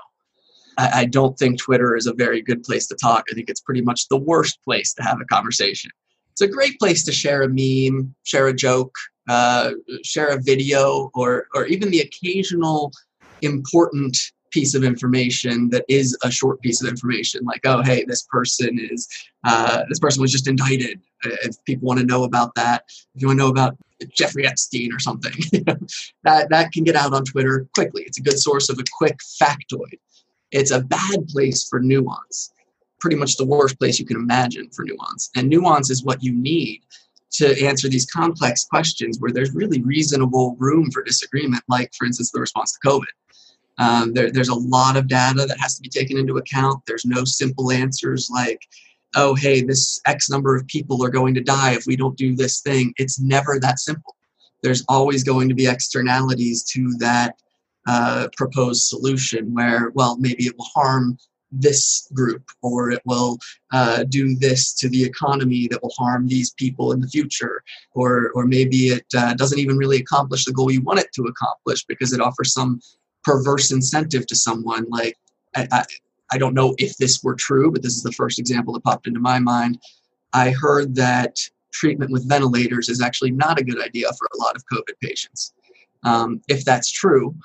[0.77, 3.25] I, I don't think Twitter is a very good place to talk.
[3.31, 5.91] I think it's pretty much the worst place to have a conversation.
[6.31, 8.95] It's a great place to share a meme, share a joke,
[9.29, 9.71] uh,
[10.03, 12.91] share a video, or or even the occasional
[13.41, 14.17] important
[14.51, 18.77] piece of information that is a short piece of information like oh hey this person
[18.91, 19.07] is
[19.45, 20.99] uh, this person was just indicted.
[21.23, 22.83] If people want to know about that
[23.15, 23.77] if you want to know about
[24.17, 25.31] jeffrey epstein or something
[26.23, 28.03] that that can get out on twitter quickly.
[28.03, 29.99] It's a good source of a quick factoid.
[30.51, 32.51] It's a bad place for nuance
[33.01, 35.31] pretty much the worst place you can imagine for nuance.
[35.35, 36.81] And nuance is what you need
[37.31, 42.31] to answer these complex questions where there's really reasonable room for disagreement like for instance
[42.31, 43.05] the response to covid
[43.78, 46.82] um, there, there's a lot of data that has to be taken into account.
[46.86, 48.67] There's no simple answers like,
[49.15, 52.36] oh, hey, this X number of people are going to die if we don't do
[52.36, 52.93] this thing.
[52.97, 54.15] It's never that simple.
[54.63, 57.36] There's always going to be externalities to that
[57.88, 61.17] uh, proposed solution where, well, maybe it will harm
[61.51, 63.38] this group or it will
[63.74, 67.61] uh, do this to the economy that will harm these people in the future
[67.93, 71.24] or or maybe it uh, doesn't even really accomplish the goal you want it to
[71.24, 72.80] accomplish because it offers some
[73.24, 74.86] perverse incentive to someone.
[74.89, 75.17] Like,
[75.55, 75.84] I, I,
[76.32, 79.07] I don't know if this were true, but this is the first example that popped
[79.07, 79.80] into my mind.
[80.34, 81.38] I heard that
[81.72, 85.53] treatment with ventilators is actually not a good idea for a lot of COVID patients.
[86.03, 87.36] Um, if that's true,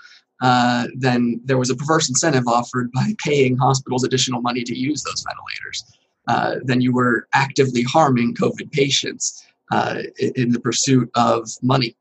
[0.43, 5.03] uh, then there was a perverse incentive offered by paying hospitals additional money to use
[5.03, 5.85] those ventilators.
[6.29, 11.97] Uh, then you were actively harming COVID patients uh, in the pursuit of money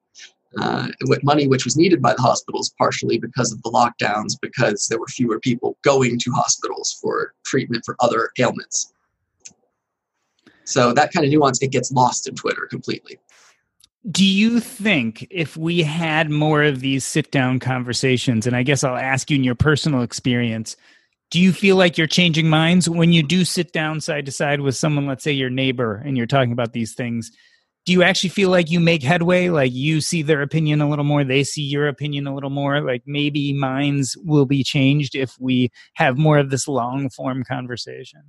[0.59, 0.87] uh,
[1.23, 5.07] money which was needed by the hospitals partially because of the lockdowns because there were
[5.07, 8.91] fewer people going to hospitals for treatment for other ailments.
[10.63, 13.19] So that kind of nuance it gets lost in twitter completely.
[14.09, 18.83] Do you think if we had more of these sit down conversations and i guess
[18.83, 20.75] i'll ask you in your personal experience
[21.31, 22.89] do you feel like you're changing minds?
[22.89, 26.15] When you do sit down side to side with someone let's say your neighbor and
[26.15, 27.31] you're talking about these things
[27.85, 29.49] do you actually feel like you make headway?
[29.49, 32.81] Like you see their opinion a little more they see your opinion a little more
[32.81, 38.21] like maybe minds will be changed if we have more of this long form conversation?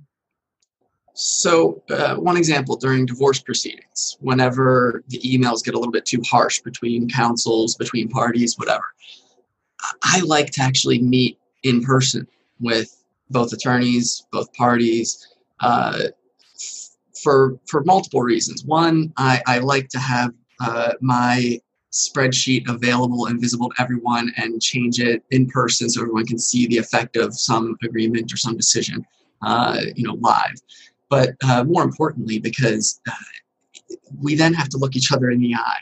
[1.13, 6.21] So uh, one example during divorce proceedings whenever the emails get a little bit too
[6.29, 8.83] harsh between counsels between parties whatever
[10.03, 12.27] i like to actually meet in person
[12.59, 15.27] with both attorneys both parties
[15.59, 16.03] uh,
[17.23, 18.63] for for multiple reasons.
[18.65, 21.59] One, I, I like to have uh, my
[21.91, 26.67] spreadsheet available and visible to everyone and change it in person so everyone can see
[26.67, 29.05] the effect of some agreement or some decision,
[29.41, 30.55] uh, you know, live.
[31.09, 33.13] But uh, more importantly, because uh,
[34.21, 35.81] we then have to look each other in the eye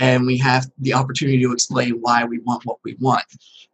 [0.00, 3.24] and we have the opportunity to explain why we want what we want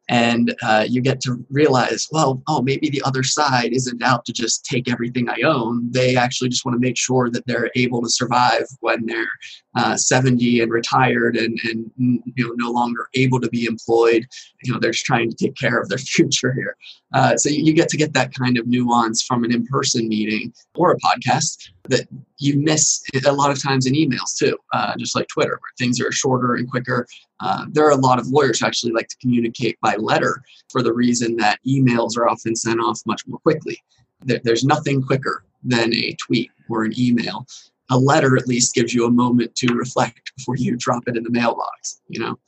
[0.09, 4.33] and uh, you get to realize well oh maybe the other side isn't out to
[4.33, 5.91] just take everything i own.
[5.91, 9.29] They actually just want to make sure that they're able to survive when they're
[9.77, 14.27] uh, 70 and retired and, and you know no longer able to be employed.
[14.63, 16.77] You know they're just trying to take care of their future here.
[17.13, 20.93] Uh, so you get to get that kind of nuance from an in-person meeting or
[20.93, 22.07] a podcast that
[22.39, 26.01] you miss a lot of times in emails too uh, just like twitter where things
[26.01, 27.07] are shorter and quicker
[27.41, 30.83] uh, there are a lot of lawyers who actually like to communicate by letter for
[30.83, 33.79] the reason that emails are often sent off much more quickly.
[34.23, 37.47] There, there's nothing quicker than a tweet or an email.
[37.91, 41.23] A letter at least gives you a moment to reflect before you drop it in
[41.23, 42.39] the mailbox, you know.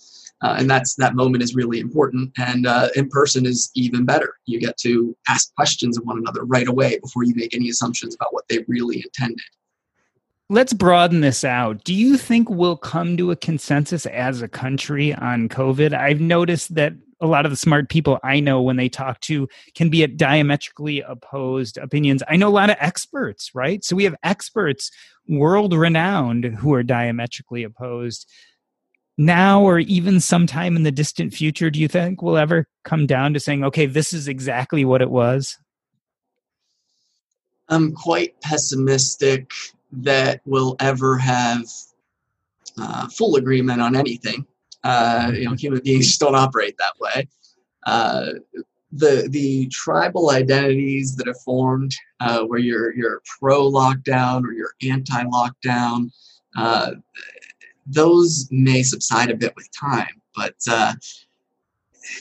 [0.42, 4.34] Uh, and that's that moment is really important and uh, in person is even better
[4.44, 8.14] you get to ask questions of one another right away before you make any assumptions
[8.14, 9.40] about what they really intended
[10.48, 11.82] Let's broaden this out.
[11.82, 15.92] Do you think we'll come to a consensus as a country on COVID?
[15.92, 19.48] I've noticed that a lot of the smart people I know when they talk to
[19.74, 22.22] can be at diametrically opposed opinions.
[22.28, 23.84] I know a lot of experts, right?
[23.84, 24.92] So we have experts,
[25.28, 28.30] world renowned, who are diametrically opposed.
[29.18, 33.32] Now, or even sometime in the distant future, do you think we'll ever come down
[33.32, 35.56] to saying, okay, this is exactly what it was?
[37.68, 39.50] I'm quite pessimistic
[39.90, 41.64] that we'll ever have
[42.78, 44.46] uh, full agreement on anything.
[44.84, 47.26] Uh, you know, human beings just don't operate that way.
[47.86, 48.26] Uh,
[48.92, 54.74] the the tribal identities that have formed, uh, where you're you're pro lockdown or you're
[54.82, 56.10] anti lockdown,
[56.56, 56.92] uh,
[57.86, 60.20] those may subside a bit with time.
[60.34, 60.94] But uh,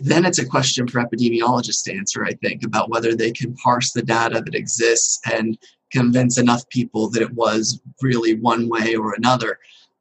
[0.01, 3.91] then it's a question for epidemiologists to answer, I think, about whether they can parse
[3.91, 5.57] the data that exists and
[5.91, 9.59] convince enough people that it was really one way or another.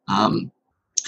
[0.09, 0.51] Um,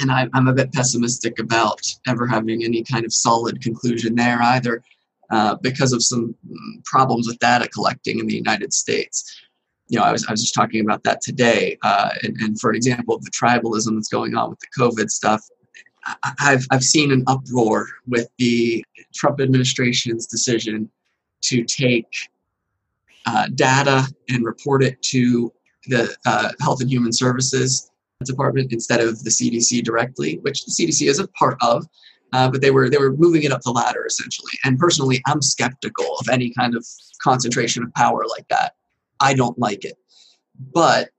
[0.00, 4.40] and I, am a bit pessimistic about ever having any kind of solid conclusion there
[4.42, 4.82] either,
[5.30, 6.34] uh, because of some
[6.84, 9.40] problems with data collecting in the United States.
[9.88, 11.78] You know, I was, I was just talking about that today.
[11.82, 15.10] Uh, and, and for an example of the tribalism that's going on with the COVID
[15.10, 15.42] stuff,
[16.40, 18.84] I've, I've seen an uproar with the
[19.14, 20.88] Trump administration's decision
[21.42, 22.06] to take
[23.26, 25.52] uh, data and report it to
[25.88, 27.90] the uh, Health and Human Services
[28.24, 31.86] Department instead of the CDC directly, which the CDC is a part of.
[32.32, 34.52] Uh, but they were they were moving it up the ladder essentially.
[34.64, 36.84] And personally, I'm skeptical of any kind of
[37.22, 38.74] concentration of power like that.
[39.20, 39.96] I don't like it.
[40.72, 41.10] But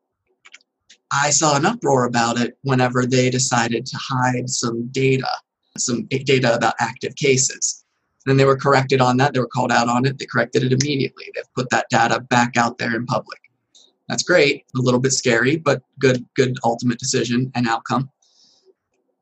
[1.12, 5.30] I saw an uproar about it whenever they decided to hide some data,
[5.78, 7.86] some data about active cases.
[8.26, 9.34] Then they were corrected on that.
[9.34, 10.18] They were called out on it.
[10.18, 11.26] They corrected it immediately.
[11.34, 13.40] They've put that data back out there in public.
[14.10, 14.66] That's great.
[14.76, 18.10] A little bit scary, but good, good ultimate decision and outcome.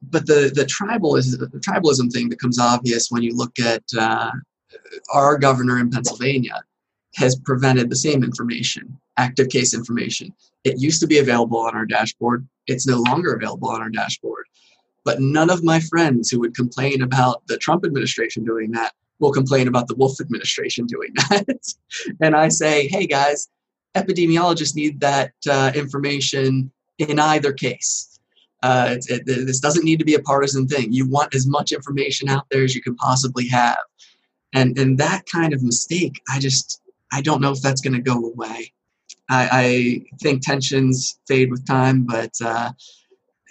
[0.02, 4.32] But the the tribal is the tribalism thing becomes obvious when you look at uh,
[5.12, 6.64] our governor in Pennsylvania
[7.16, 10.34] has prevented the same information, active case information.
[10.64, 12.48] It used to be available on our dashboard.
[12.68, 14.46] It's no longer available on our dashboard.
[15.04, 19.32] But none of my friends who would complain about the Trump administration doing that will
[19.32, 21.76] complain about the Wolf administration doing that.
[22.22, 23.48] and I say, hey guys,
[23.96, 28.20] epidemiologists need that uh, information in either case.
[28.64, 30.92] Uh, it, it, this doesn't need to be a partisan thing.
[30.92, 33.78] You want as much information out there as you can possibly have.
[34.54, 36.82] And, and that kind of mistake, I just,
[37.12, 38.74] I don't know if that's going to go away.
[39.30, 42.72] I, I, think tensions fade with time, but uh,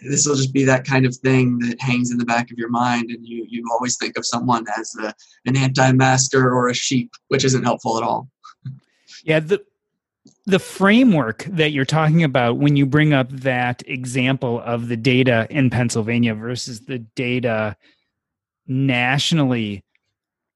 [0.08, 2.68] this will just be that kind of thing that hangs in the back of your
[2.68, 5.12] mind, and you you always think of someone as a,
[5.46, 8.28] an anti-masker or a sheep, which isn't helpful at all.
[9.26, 9.64] Yeah, the
[10.46, 15.46] the framework that you're talking about when you bring up that example of the data
[15.48, 17.76] in Pennsylvania versus the data
[18.66, 19.83] nationally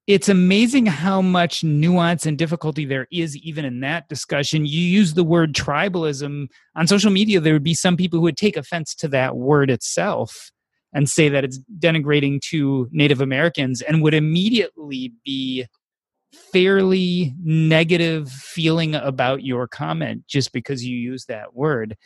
[0.09, 4.65] it's amazing how much nuance and difficulty there is even in that discussion.
[4.65, 8.39] You use the word tribalism on social media, there would be some people who would
[8.39, 10.51] take offense to that word itself
[10.95, 15.67] and say that it's denigrating to Native Americans and would immediately be
[16.33, 21.99] fairly negative feeling about your comment just because you use that word.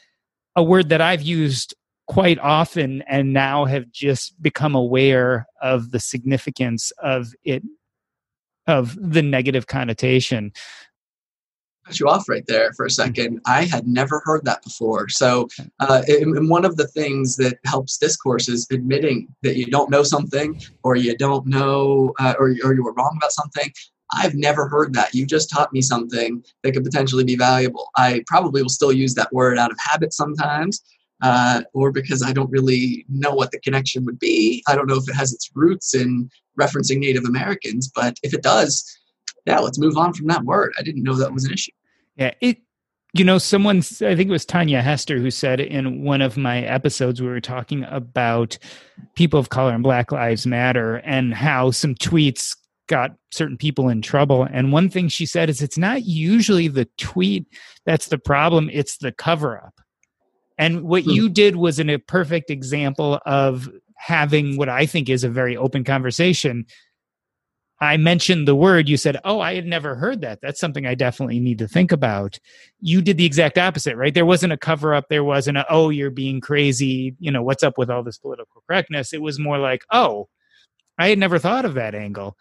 [0.56, 1.72] A word that I've used
[2.08, 7.62] quite often and now have just become aware of the significance of it
[8.66, 10.52] of the negative connotation
[11.84, 13.40] cut you off right there for a second.
[13.46, 15.08] I had never heard that before.
[15.08, 15.48] So,
[15.80, 20.02] uh, and one of the things that helps discourse is admitting that you don't know
[20.02, 23.72] something, or you don't know, uh, or, or you were wrong about something.
[24.12, 25.14] I've never heard that.
[25.14, 27.88] You just taught me something that could potentially be valuable.
[27.96, 30.82] I probably will still use that word out of habit sometimes,
[31.22, 34.62] uh, or because I don't really know what the connection would be.
[34.68, 36.30] I don't know if it has its roots in
[36.60, 38.84] referencing Native Americans, but if it does,
[39.46, 40.72] yeah, let's move on from that word.
[40.78, 41.72] I didn't know that was an issue.
[42.16, 42.58] Yeah, it.
[43.14, 46.62] You know, someone I think it was Tanja Hester who said in one of my
[46.62, 48.56] episodes we were talking about
[49.16, 54.00] people of color and Black Lives Matter and how some tweets got certain people in
[54.00, 54.48] trouble.
[54.50, 57.46] And one thing she said is it's not usually the tweet
[57.84, 59.74] that's the problem; it's the cover up.
[60.56, 61.10] And what hmm.
[61.10, 63.68] you did was in a perfect example of
[64.02, 66.66] having what I think is a very open conversation.
[67.80, 70.40] I mentioned the word, you said, Oh, I had never heard that.
[70.42, 72.38] That's something I definitely need to think about.
[72.80, 74.12] You did the exact opposite, right?
[74.12, 75.06] There wasn't a cover up.
[75.08, 77.14] There wasn't a, Oh, you're being crazy.
[77.20, 79.12] You know, what's up with all this political correctness?
[79.12, 80.28] It was more like, Oh,
[80.98, 82.36] I had never thought of that angle.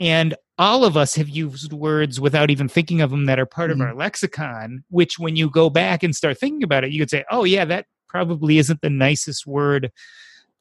[0.00, 3.70] And all of us have used words without even thinking of them that are part
[3.70, 3.82] mm-hmm.
[3.82, 7.10] of our lexicon, which when you go back and start thinking about it, you could
[7.10, 9.90] say, Oh, yeah, that probably isn't the nicest word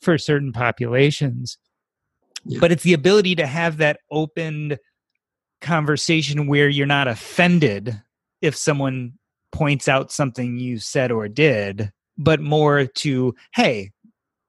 [0.02, 1.58] for certain populations.
[2.45, 2.60] Yeah.
[2.60, 4.78] But it's the ability to have that open
[5.62, 8.02] conversation where you're not offended
[8.41, 9.14] if someone
[9.52, 13.92] points out something you said or did, but more to, hey,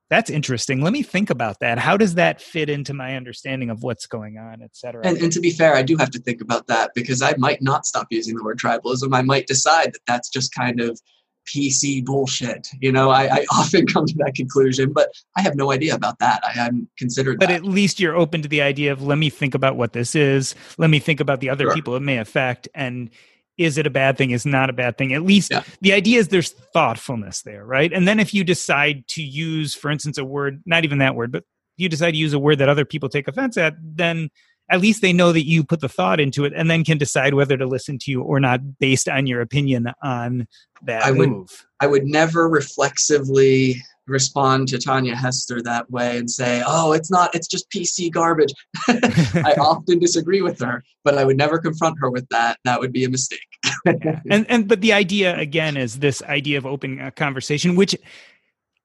[0.08, 0.80] that's interesting.
[0.80, 1.78] Let me think about that.
[1.78, 5.06] How does that fit into my understanding of what's going on, et cetera?
[5.06, 7.62] And, and to be fair, I do have to think about that because I might
[7.62, 9.14] not stop using the word tribalism.
[9.14, 11.00] I might decide that that's just kind of
[11.46, 12.68] PC bullshit.
[12.80, 16.18] You know, I, I, often come to that conclusion, but I have no idea about
[16.18, 16.42] that.
[16.46, 17.54] I hadn't considered but that.
[17.54, 20.54] at least you're open to the idea of let me think about what this is.
[20.78, 21.74] Let me think about the other sure.
[21.74, 22.68] people it may affect.
[22.74, 23.10] And
[23.58, 24.30] is it a bad thing?
[24.30, 25.12] Is not a bad thing?
[25.12, 25.62] At least yeah.
[25.80, 27.92] the idea is there's thoughtfulness there, right?
[27.92, 31.32] And then if you decide to use, for instance, a word, not even that word,
[31.32, 31.44] but
[31.76, 34.30] you decide to use a word that other people take offense at, then
[34.72, 37.34] at least they know that you put the thought into it and then can decide
[37.34, 40.48] whether to listen to you or not based on your opinion on
[40.84, 41.28] that I move.
[41.28, 41.48] would
[41.80, 43.76] I would never reflexively
[44.06, 48.52] respond to Tanja Hester that way and say, "Oh, it's not it's just PC garbage."
[48.88, 52.58] I often disagree with her, but I would never confront her with that.
[52.64, 53.40] That would be a mistake.
[53.84, 54.20] yeah.
[54.30, 57.94] And and but the idea again is this idea of opening a uh, conversation which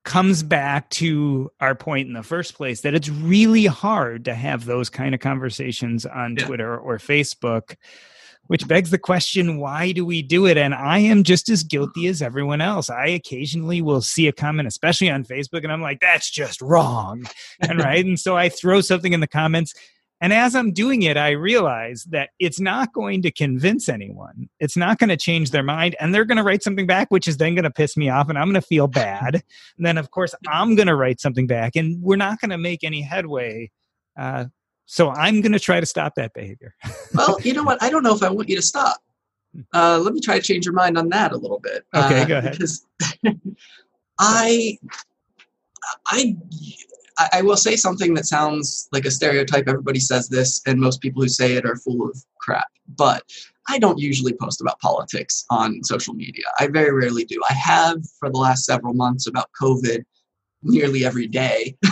[0.08, 4.64] comes back to our point in the first place that it's really hard to have
[4.64, 6.46] those kind of conversations on Yeah.
[6.46, 7.76] Twitter or Facebook,
[8.46, 10.58] which begs the question why do we do it?
[10.58, 12.90] And I am just as guilty as everyone else.
[12.90, 17.26] I occasionally will see a comment, especially on Facebook, and I'm like, that's just wrong.
[17.60, 18.06] And right.
[18.06, 19.74] and so I throw something in the comments.
[20.20, 24.50] And as I'm doing it, I realize that it's not going to convince anyone.
[24.60, 25.96] It's not going to change their mind.
[26.00, 28.30] And they're going to write something back, which is then going to piss me off
[28.30, 29.44] and I'm going to feel bad.
[29.78, 32.58] And then, of course, I'm going to write something back and we're not going to
[32.58, 33.70] make any headway.
[34.20, 34.46] Uh,
[34.86, 36.74] so I'm going to try to stop that behavior.
[37.14, 37.82] well, you know what?
[37.84, 38.98] I don't know if I want you to stop.
[39.74, 41.86] Uh, let me try to change your mind on that a little bit.
[41.94, 42.54] Okay, uh, go ahead.
[42.54, 42.86] Because
[44.20, 44.78] I,
[46.08, 46.36] I,
[47.34, 49.68] I will say something that sounds like a stereotype.
[49.68, 52.68] Everybody says this, and most people who say it are full of crap.
[52.96, 53.24] But
[53.68, 56.46] I don't usually post about politics on social media.
[56.60, 57.42] I very rarely do.
[57.50, 60.06] I have for the last several months about COVID
[60.64, 61.76] nearly every day.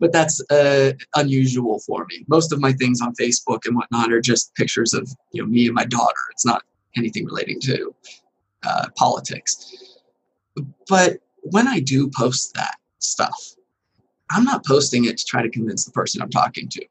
[0.00, 2.24] But that's uh, unusual for me.
[2.28, 5.66] Most of my things on Facebook and whatnot are just pictures of you know me
[5.66, 6.20] and my daughter.
[6.32, 6.62] It's not
[6.96, 7.94] anything relating to
[8.66, 9.72] uh, politics.
[10.88, 13.54] But when I do post that stuff,
[14.30, 16.84] I'm not posting it to try to convince the person I'm talking to.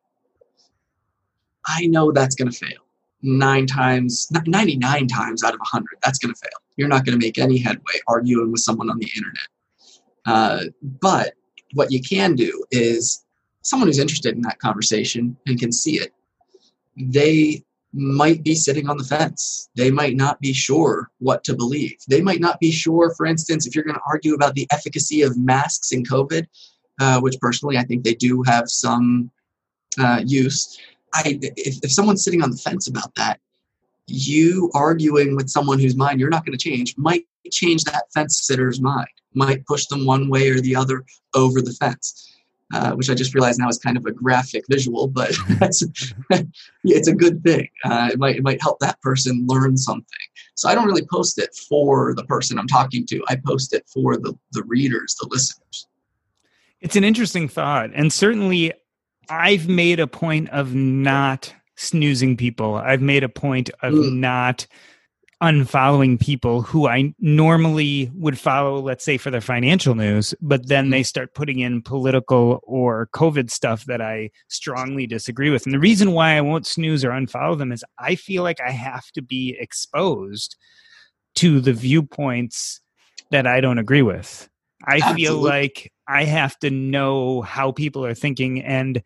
[1.67, 2.79] I know that's going to fail.
[3.21, 6.51] Nine times, 99 times out of 100, that's going to fail.
[6.75, 9.47] You're not going to make any headway arguing with someone on the internet.
[10.25, 10.65] Uh,
[11.01, 11.33] but
[11.73, 13.23] what you can do is
[13.61, 16.13] someone who's interested in that conversation and can see it,
[16.97, 19.69] they might be sitting on the fence.
[19.75, 21.95] They might not be sure what to believe.
[22.07, 25.21] They might not be sure, for instance, if you're going to argue about the efficacy
[25.21, 26.47] of masks in COVID,
[26.99, 29.31] uh, which personally I think they do have some
[29.99, 30.79] uh, use.
[31.13, 33.39] I, if, if someone's sitting on the fence about that,
[34.07, 38.41] you arguing with someone whose mind you're not going to change might change that fence
[38.43, 42.29] sitter's mind, might push them one way or the other over the fence.
[42.73, 45.83] Uh, which I just realized now is kind of a graphic visual, but that's,
[46.83, 47.67] it's a good thing.
[47.85, 50.07] Uh, it might it might help that person learn something.
[50.55, 53.23] So I don't really post it for the person I'm talking to.
[53.27, 55.87] I post it for the the readers, the listeners.
[56.83, 57.91] It's an interesting thought.
[57.95, 58.73] And certainly,
[59.29, 62.75] I've made a point of not snoozing people.
[62.75, 64.17] I've made a point of Mm.
[64.17, 64.67] not
[65.41, 70.89] unfollowing people who I normally would follow, let's say for their financial news, but then
[70.89, 75.65] they start putting in political or COVID stuff that I strongly disagree with.
[75.65, 78.71] And the reason why I won't snooze or unfollow them is I feel like I
[78.71, 80.55] have to be exposed
[81.35, 82.79] to the viewpoints
[83.31, 84.49] that I don't agree with.
[84.85, 88.61] I feel like I have to know how people are thinking.
[88.61, 89.01] And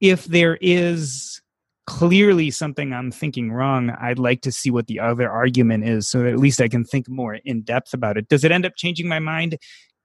[0.00, 1.40] if there is
[1.86, 6.22] clearly something I'm thinking wrong, I'd like to see what the other argument is so
[6.22, 8.28] that at least I can think more in depth about it.
[8.28, 9.56] Does it end up changing my mind?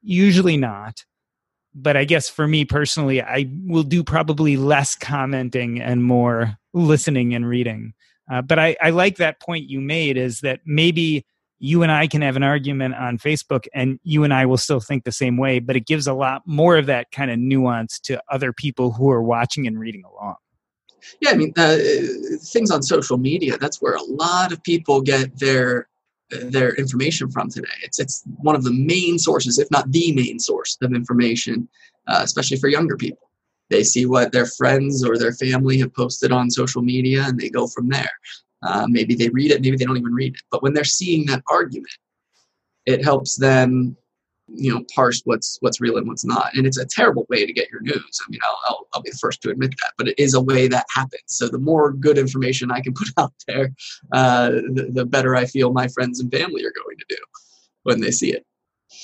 [0.01, 1.03] Usually not.
[1.75, 7.33] But I guess for me personally, I will do probably less commenting and more listening
[7.33, 7.93] and reading.
[8.31, 11.25] Uh, but I, I like that point you made is that maybe
[11.63, 14.81] you and I can have an argument on Facebook and you and I will still
[14.81, 17.99] think the same way, but it gives a lot more of that kind of nuance
[18.01, 20.35] to other people who are watching and reading along.
[21.21, 21.77] Yeah, I mean, uh,
[22.41, 25.87] things on social media, that's where a lot of people get their
[26.29, 27.77] their information from today.
[27.81, 31.69] It's it's one of the main sources, if not the main source of information,
[32.09, 33.29] uh, especially for younger people.
[33.69, 37.49] They see what their friends or their family have posted on social media, and they
[37.49, 38.11] go from there.
[38.65, 40.41] Uh, maybe they read it, maybe they don't even read it.
[40.51, 41.93] But when they're seeing that argument,
[42.85, 43.95] it helps them,
[44.47, 46.53] you know, parse what's what's real and what's not.
[46.55, 48.21] And it's a terrible way to get your news.
[48.25, 50.41] I mean, I'll, I'll, I'll be the first to admit that, but it is a
[50.41, 51.23] way that happens.
[51.27, 53.71] So the more good information I can put out there,
[54.11, 57.17] uh, the, the better I feel my friends and family are going to do
[57.83, 58.45] when they see it.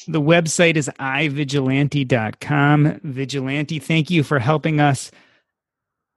[0.08, 3.00] The website is ivigilante.com.
[3.04, 5.12] Vigilante, thank you for helping us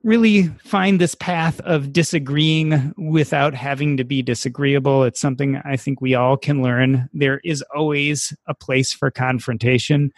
[0.04, 5.04] really find this path of disagreeing without having to be disagreeable.
[5.04, 7.08] It's something I think we all can learn.
[7.12, 10.12] There is always a place for confrontation,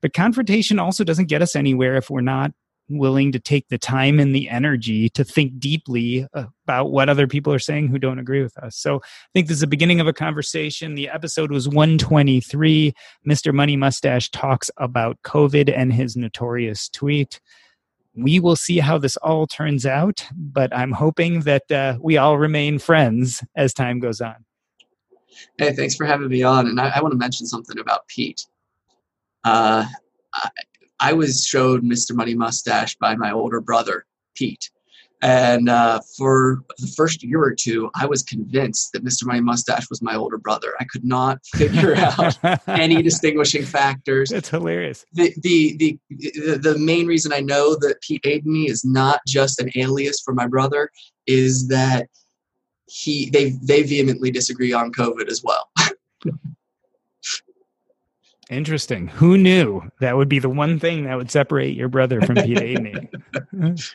[0.00, 2.52] but confrontation also doesn't get us anywhere if we're not
[2.88, 7.52] willing to take the time and the energy to think deeply about what other people
[7.52, 8.76] are saying who don't agree with us.
[8.76, 10.94] So I think this is the beginning of a conversation.
[10.94, 12.94] The episode was 123.
[13.28, 13.52] Mr.
[13.52, 17.40] Money Mustache talks about COVID and his notorious tweet.
[18.16, 22.38] We will see how this all turns out, but I'm hoping that uh, we all
[22.38, 24.36] remain friends as time goes on.
[25.58, 26.66] Hey, thanks for having me on.
[26.66, 28.46] And I, I want to mention something about Pete.
[29.44, 29.84] Uh,
[30.32, 30.48] I,
[30.98, 32.14] I was showed Mr.
[32.14, 34.70] Money Mustache by my older brother, Pete.
[35.22, 39.24] And uh, for the first year or two, I was convinced that Mr.
[39.24, 40.74] Money Mustache was my older brother.
[40.78, 42.36] I could not figure out
[42.68, 44.28] any distinguishing factors.
[44.30, 45.06] That's hilarious.
[45.14, 49.58] The, the, the, the, the main reason I know that Pete Adeney is not just
[49.60, 50.90] an alias for my brother
[51.26, 52.08] is that
[52.88, 55.70] he they they vehemently disagree on COVID as well.
[58.48, 59.08] Interesting.
[59.08, 62.58] Who knew that would be the one thing that would separate your brother from Pete
[62.58, 63.08] Adeney?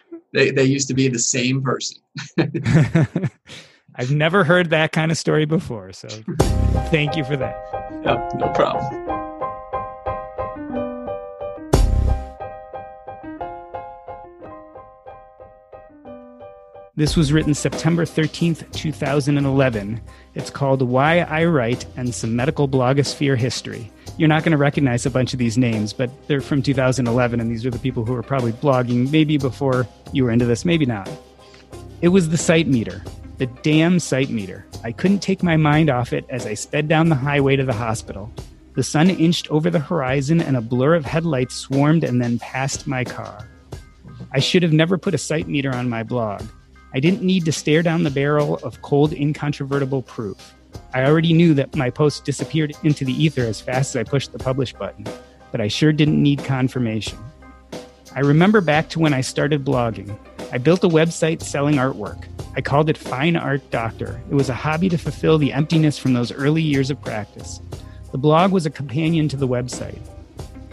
[0.33, 1.97] they they used to be the same person.
[3.95, 6.07] I've never heard that kind of story before, so
[6.89, 7.55] thank you for that.
[8.03, 9.11] No, no problem.
[16.95, 20.01] This was written September 13th, 2011.
[20.35, 23.91] It's called Why I Write and Some Medical Blogosphere History.
[24.21, 27.49] You're not going to recognize a bunch of these names, but they're from 2011, and
[27.49, 30.85] these are the people who were probably blogging maybe before you were into this, maybe
[30.85, 31.09] not.
[32.01, 33.03] It was the site meter,
[33.39, 34.63] the damn site meter.
[34.83, 37.73] I couldn't take my mind off it as I sped down the highway to the
[37.73, 38.31] hospital.
[38.75, 42.85] The sun inched over the horizon, and a blur of headlights swarmed and then passed
[42.85, 43.49] my car.
[44.31, 46.43] I should have never put a site meter on my blog.
[46.93, 50.53] I didn't need to stare down the barrel of cold, incontrovertible proof.
[50.93, 54.31] I already knew that my post disappeared into the ether as fast as I pushed
[54.31, 55.05] the publish button,
[55.51, 57.17] but I sure didn't need confirmation.
[58.13, 60.17] I remember back to when I started blogging.
[60.51, 62.25] I built a website selling artwork.
[62.57, 64.21] I called it Fine Art Doctor.
[64.29, 67.61] It was a hobby to fulfill the emptiness from those early years of practice.
[68.11, 70.01] The blog was a companion to the website.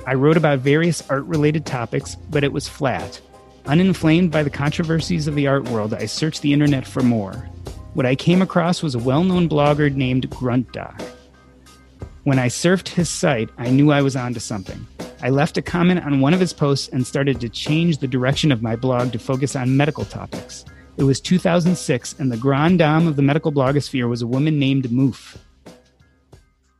[0.04, 3.20] I wrote about various art related topics, but it was flat.
[3.66, 7.48] Uninflamed by the controversies of the art world, I searched the internet for more.
[7.94, 11.00] What I came across was a well known blogger named GruntDoc.
[12.24, 14.86] When I surfed his site, I knew I was onto something.
[15.22, 18.52] I left a comment on one of his posts and started to change the direction
[18.52, 20.64] of my blog to focus on medical topics.
[20.98, 24.84] It was 2006, and the grand dame of the medical blogosphere was a woman named
[24.84, 25.38] Moof.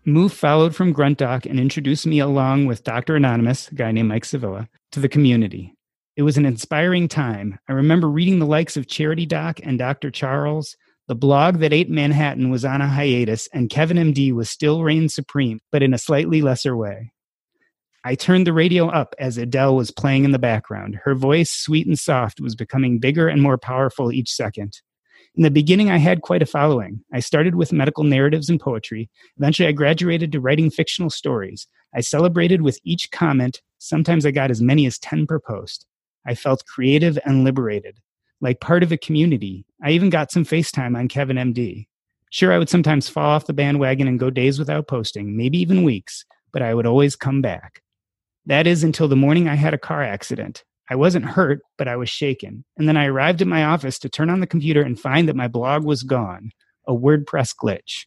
[0.06, 3.16] Moof followed from GruntDoc and introduced me along with Dr.
[3.16, 5.74] Anonymous, a guy named Mike Sevilla, to the community.
[6.16, 7.58] It was an inspiring time.
[7.68, 10.10] I remember reading the likes of Charity Doc and Dr.
[10.10, 10.76] Charles.
[11.08, 15.10] The blog that ate Manhattan was on a hiatus, and Kevin MD was still reigned
[15.10, 17.12] supreme, but in a slightly lesser way.
[18.04, 21.00] I turned the radio up as Adele was playing in the background.
[21.04, 24.82] Her voice, sweet and soft, was becoming bigger and more powerful each second.
[25.34, 27.02] In the beginning, I had quite a following.
[27.10, 29.08] I started with medical narratives and poetry.
[29.38, 31.66] Eventually, I graduated to writing fictional stories.
[31.94, 33.62] I celebrated with each comment.
[33.78, 35.86] Sometimes I got as many as 10 per post.
[36.26, 37.98] I felt creative and liberated,
[38.40, 39.64] like part of a community.
[39.82, 41.86] I even got some FaceTime on Kevin MD.
[42.30, 45.82] Sure, I would sometimes fall off the bandwagon and go days without posting, maybe even
[45.82, 47.82] weeks, but I would always come back.
[48.46, 50.64] That is until the morning I had a car accident.
[50.90, 52.64] I wasn't hurt, but I was shaken.
[52.76, 55.36] And then I arrived at my office to turn on the computer and find that
[55.36, 56.50] my blog was gone,
[56.86, 58.06] a WordPress glitch.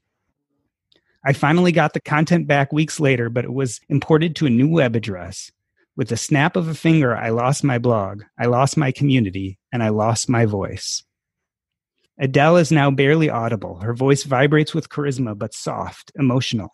[1.24, 4.68] I finally got the content back weeks later, but it was imported to a new
[4.68, 5.52] web address.
[6.02, 9.84] With the snap of a finger, I lost my blog, I lost my community, and
[9.84, 11.03] I lost my voice.
[12.18, 13.76] Adele is now barely audible.
[13.82, 16.69] Her voice vibrates with charisma, but soft, emotional.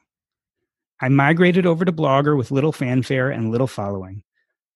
[1.01, 4.23] I migrated over to Blogger with little fanfare and little following.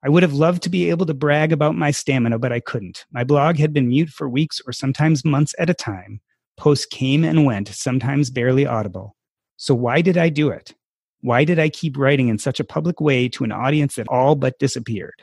[0.03, 3.06] I would have loved to be able to brag about my stamina, but I couldn't.
[3.10, 6.19] My blog had been mute for weeks or sometimes months at a time.
[6.57, 9.15] Posts came and went, sometimes barely audible.
[9.56, 10.76] So why did I do it?
[11.22, 14.35] Why did I keep writing in such a public way to an audience that all
[14.35, 15.22] but disappeared?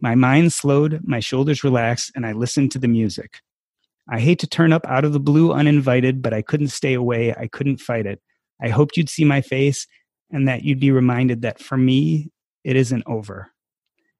[0.00, 3.40] My mind slowed, my shoulders relaxed, and I listened to the music.
[4.08, 7.34] I hate to turn up out of the blue uninvited, but I couldn't stay away.
[7.34, 8.20] I couldn't fight it.
[8.62, 9.86] I hoped you'd see my face
[10.30, 12.30] and that you'd be reminded that for me,
[12.64, 13.52] it isn't over.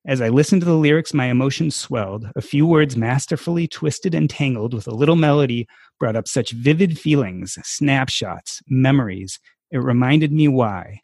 [0.07, 2.31] As I listened to the lyrics, my emotions swelled.
[2.37, 5.67] A few words masterfully twisted and tangled with a little melody
[5.99, 9.41] brought up such vivid feelings, snapshots, memories,
[9.71, 11.03] it reminded me why.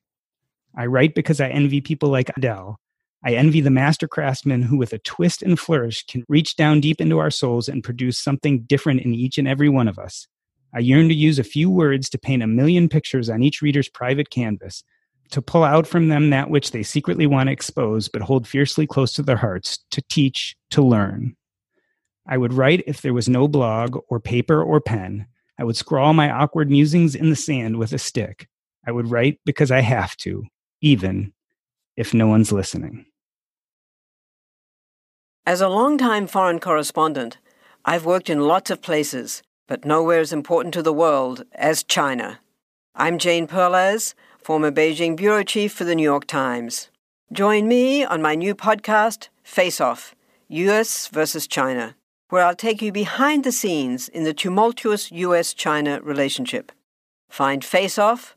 [0.76, 2.78] I write because I envy people like Adele.
[3.24, 7.00] I envy the master craftsman who, with a twist and flourish, can reach down deep
[7.00, 10.26] into our souls and produce something different in each and every one of us.
[10.74, 13.88] I yearn to use a few words to paint a million pictures on each reader's
[13.88, 14.82] private canvas,
[15.30, 18.86] to pull out from them that which they secretly want to expose but hold fiercely
[18.86, 21.36] close to their hearts, to teach, to learn.
[22.26, 25.26] I would write if there was no blog or paper or pen.
[25.58, 28.48] I would scrawl my awkward musings in the sand with a stick.
[28.86, 30.44] I would write because I have to,
[30.80, 31.32] even
[31.96, 33.06] if no one's listening.
[35.44, 37.38] As a long-time foreign correspondent,
[37.84, 42.40] I've worked in lots of places, but nowhere as important to the world as China.
[42.94, 46.90] I'm Jane Perlez, former Beijing bureau chief for the New York Times.
[47.32, 50.14] Join me on my new podcast, Face Off
[50.48, 51.96] US versus China,
[52.28, 56.70] where I'll take you behind the scenes in the tumultuous US China relationship.
[57.30, 58.36] Find Face Off